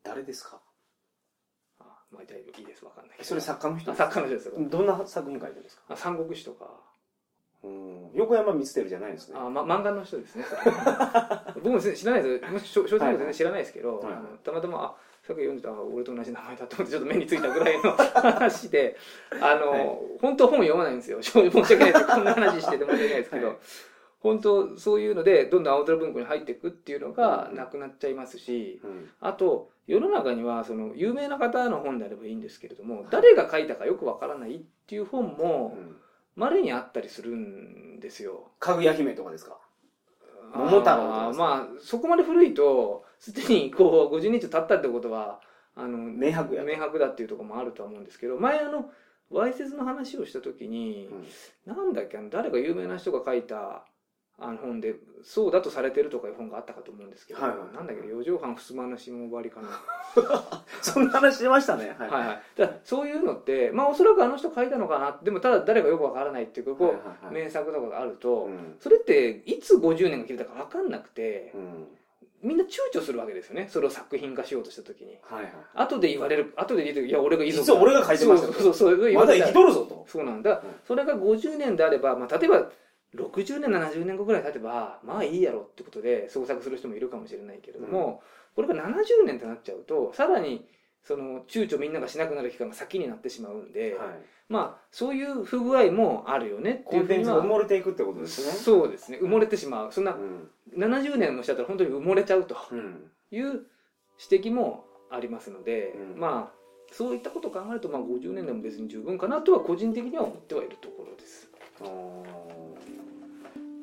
[0.03, 0.61] 誰ですか？
[1.79, 3.91] あまあ大丈夫いいですわかんないそれ作家の人？
[3.91, 4.53] あ作家の人ですよ。
[4.57, 5.83] どんな作品書いてるんですか？
[5.89, 6.69] あ三国志とか。
[7.63, 8.11] うん。
[8.13, 9.37] 横山光輝じゃないですね。
[9.39, 10.45] あ、ま、漫画の人ですね。
[11.55, 12.67] 僕も知らないです。
[12.67, 14.23] 小小説も全然知らないですけど、はいはい。
[14.43, 18.95] たまたまあさっき読んでたあ俺と同じ名前だと思ってちょっと目についたぐらいの話で
[19.41, 19.87] あの、はい。
[20.21, 21.21] 本当本読まないんですよ。
[21.21, 23.57] 申し訳ないですこんな話してて申し訳ないですけど、はい。
[24.19, 27.57] 本当そういうのでどんどん青空文庫に入っていくっていうのがうん。
[27.57, 29.09] なくなっちゃいますし、うん。
[29.19, 35.95] あと世の中にはその有名な方の本であればいいんですけれども誰が書いたかよくわからないっていう本もうん。
[36.35, 38.51] まれにあったりするんですよ。
[38.59, 39.57] かぐや姫とかですか？
[40.57, 41.33] 桃太郎とか。
[41.37, 45.39] まあそこまで古いとすでにこう50日経ったってことは
[45.75, 46.67] あの明白やと。
[46.67, 48.89] 明白だっていうところもあるとは思うんですけど前あの
[49.29, 51.09] わいせつの話をした時に、
[51.65, 53.83] なんだっけあの誰か有名な人が書いた
[54.39, 57.75] あの本でそうだとされてるとかいう本があったかと思うんですけど、はいはいはい。
[57.75, 59.69] なんだっけ四畳半襖の下張りかな。
[60.81, 61.95] そんな話してましたね。
[61.97, 62.09] はい。
[62.09, 62.41] はいはい。
[62.55, 65.19] だそういうのってまあおそらくあの人書いたのかな。
[65.23, 68.75] でもただ誰かよくわからないっていうかこう、はい名作とかがあると、うん。
[68.79, 71.87] それっていつ50年が切れたか分かんなくてうん。
[72.43, 73.67] みんな躊躇するわけですよね。
[73.67, 75.17] それを作品化しようとした時に。
[75.23, 75.53] はいはい。
[75.73, 80.05] 後で言われる後で言うといや俺が遺族実は俺が書いてましたそうそうそうそうまだ生きとるぞと。
[80.07, 80.59] そうなんだ、うん。
[80.85, 82.69] それが50年であれば、まあ、例えば
[83.15, 88.21] 60年70年後ぐらい経てばまあいいやろってことで創作する人もいるかもしれないけれども、
[88.55, 90.67] これが70年となっちゃうとさらに
[91.03, 94.09] その躊躇みんながしなくなる期間が先になってしまうんで、はい。
[94.49, 98.51] まあそういう不具合もあるよねってコンいうふうにはテンツが埋もれていくってことですね。
[98.51, 99.19] そうですね。
[99.21, 99.91] 埋もれてしまう。
[99.91, 100.49] そんなうん。
[100.75, 103.09] 70年もしちゃったら本当に埋もれちゃうとうん。
[103.31, 103.65] いう
[104.31, 106.19] 指摘もありますので、うん。
[106.19, 106.57] まあ
[106.91, 111.49] そういったことを考えると、まあ、50年でも別に十分かなとは個人的には思ってはいるところです。
[111.81, 112.96] あー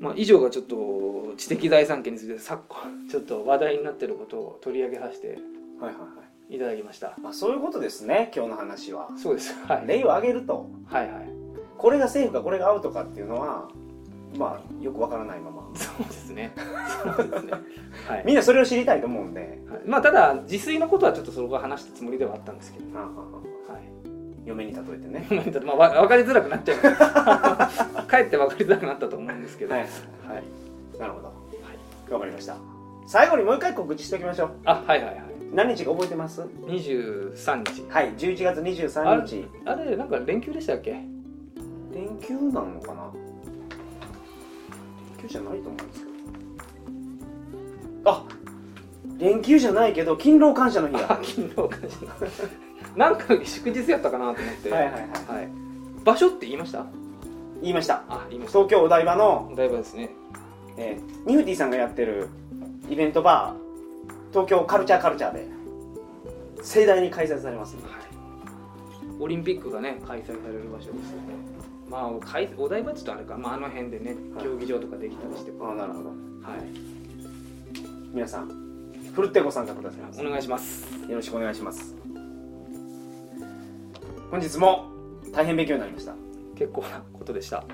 [0.01, 5.38] まあ、以上がちょっと知的財産権について昨今ちょっと話題になっていることを取り上げさせてはいは
[5.90, 5.92] いは
[6.51, 6.57] い。
[6.57, 7.16] いただきました。
[7.24, 9.09] あそういうことですね今日の話は。
[9.16, 9.55] そうです。
[9.66, 9.86] はい。
[9.86, 10.68] 例を挙げると。
[10.86, 11.28] はいはい。
[11.78, 13.68] これがセーフかこれがアウトかっていうのは
[14.36, 15.68] まあよくわからないまま。
[15.74, 16.53] そうですね。
[17.03, 17.53] そうですね。
[18.07, 19.40] はい、みんなそれを知りたいと思うんで。
[19.40, 19.80] はい。
[19.86, 23.53] まあただ自炊のことはちょっとそこは話したつもりではあったんですけど、はあはあ
[24.47, 25.26] 嫁に例えてね。
[25.64, 29.74] まあ、わ分かりづらくなっちゃいますかえって分かりづらくなったと思うんですけど。
[29.74, 29.82] はい。
[29.82, 29.90] はい。
[30.99, 31.26] なるほど。
[31.28, 31.32] は
[32.09, 32.12] い。
[32.12, 32.57] わかりました。
[33.07, 34.51] 最後にもう一回告知しておきましょう。
[34.64, 35.24] あはいはいはい。
[35.53, 37.84] 何日か覚えてます？23日。
[37.88, 39.47] はい11月23日。
[39.64, 40.92] あれなんか連休でしたっけ？
[41.92, 43.11] 連休なのかな？
[45.18, 46.11] 連休じゃないと思うんですけど。
[48.11, 48.24] あ
[49.18, 51.97] 連休じゃないけど勤労感謝の日 あや勤労感謝
[52.97, 54.70] なんか祝日やったかなと思って。
[54.70, 55.03] はいはいはい。
[55.03, 55.49] はい。
[56.05, 56.86] 場所って言いました？
[57.61, 58.05] 言いました。
[58.09, 58.59] あ言いました。
[58.59, 60.11] 東京お台場の、お台場ですね。
[60.76, 62.28] えーニフティさんがやってる
[62.90, 65.47] イベントバー東京カルチャーカルチャーで
[66.62, 67.84] 盛大に開催されますんで
[69.20, 71.34] オリンピックがね開催される場所ですよね。
[71.88, 72.20] まあお
[72.68, 74.45] 台場って言うとあれか、まあ、あの辺でねはい。
[74.45, 75.53] 競技場とかできたりして。
[75.61, 76.09] ああなるほど。
[76.09, 76.18] はい。
[78.12, 78.49] 皆さん
[79.14, 80.84] ふるってご参加くださいお願いします。
[81.09, 82.03] よろしくお願いします
[84.35, 84.91] 本日も
[85.32, 86.12] 大変勉強になりました。
[86.57, 87.64] 結構なことでした。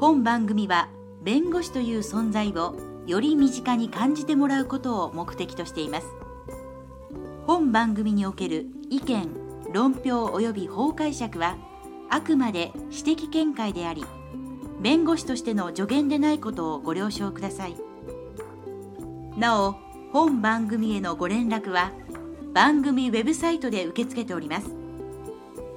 [0.00, 0.88] 本番組は
[1.22, 6.06] 弁護士という存在をより身近に感じてもらうことを目的としています。
[7.46, 9.28] 本番組における意見
[9.72, 11.56] 論評及び法解釈は
[12.08, 14.04] あくまで私的見解であり
[14.80, 17.76] 弁護士としての助言でないことをご了承ください。
[19.36, 19.76] なお
[20.12, 21.92] 本番組へのご連絡は
[22.52, 24.74] 番組ウェブサイトで受け付けております。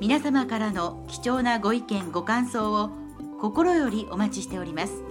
[0.02, 2.90] 皆様からの貴重なご意見ご感想を
[3.40, 5.05] 心よりお待ちしております。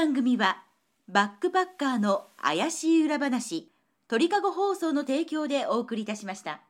[0.00, 0.62] 番組は
[1.10, 3.70] バックパッカーの怪しい裏話
[4.08, 6.62] 鳥かご放送の提供でお送りいたしました。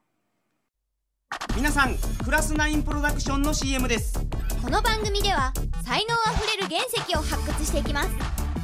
[1.55, 4.19] 皆さんクラスナインプロダクションの CM です。
[4.61, 5.53] この番組では
[5.85, 8.11] 才能あふれる原石を発掘していきます。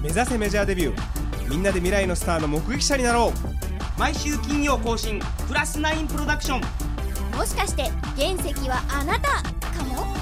[0.03, 1.49] 目指せメジャーデビュー。
[1.49, 4.01] みんなで未来のスターの目撃者になろう。
[4.01, 7.37] 毎週金曜更新クラスナインプロダクション。
[7.37, 7.85] もしかして
[8.17, 10.17] 原石はあなたかも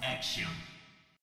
[0.00, 0.77] ？Action.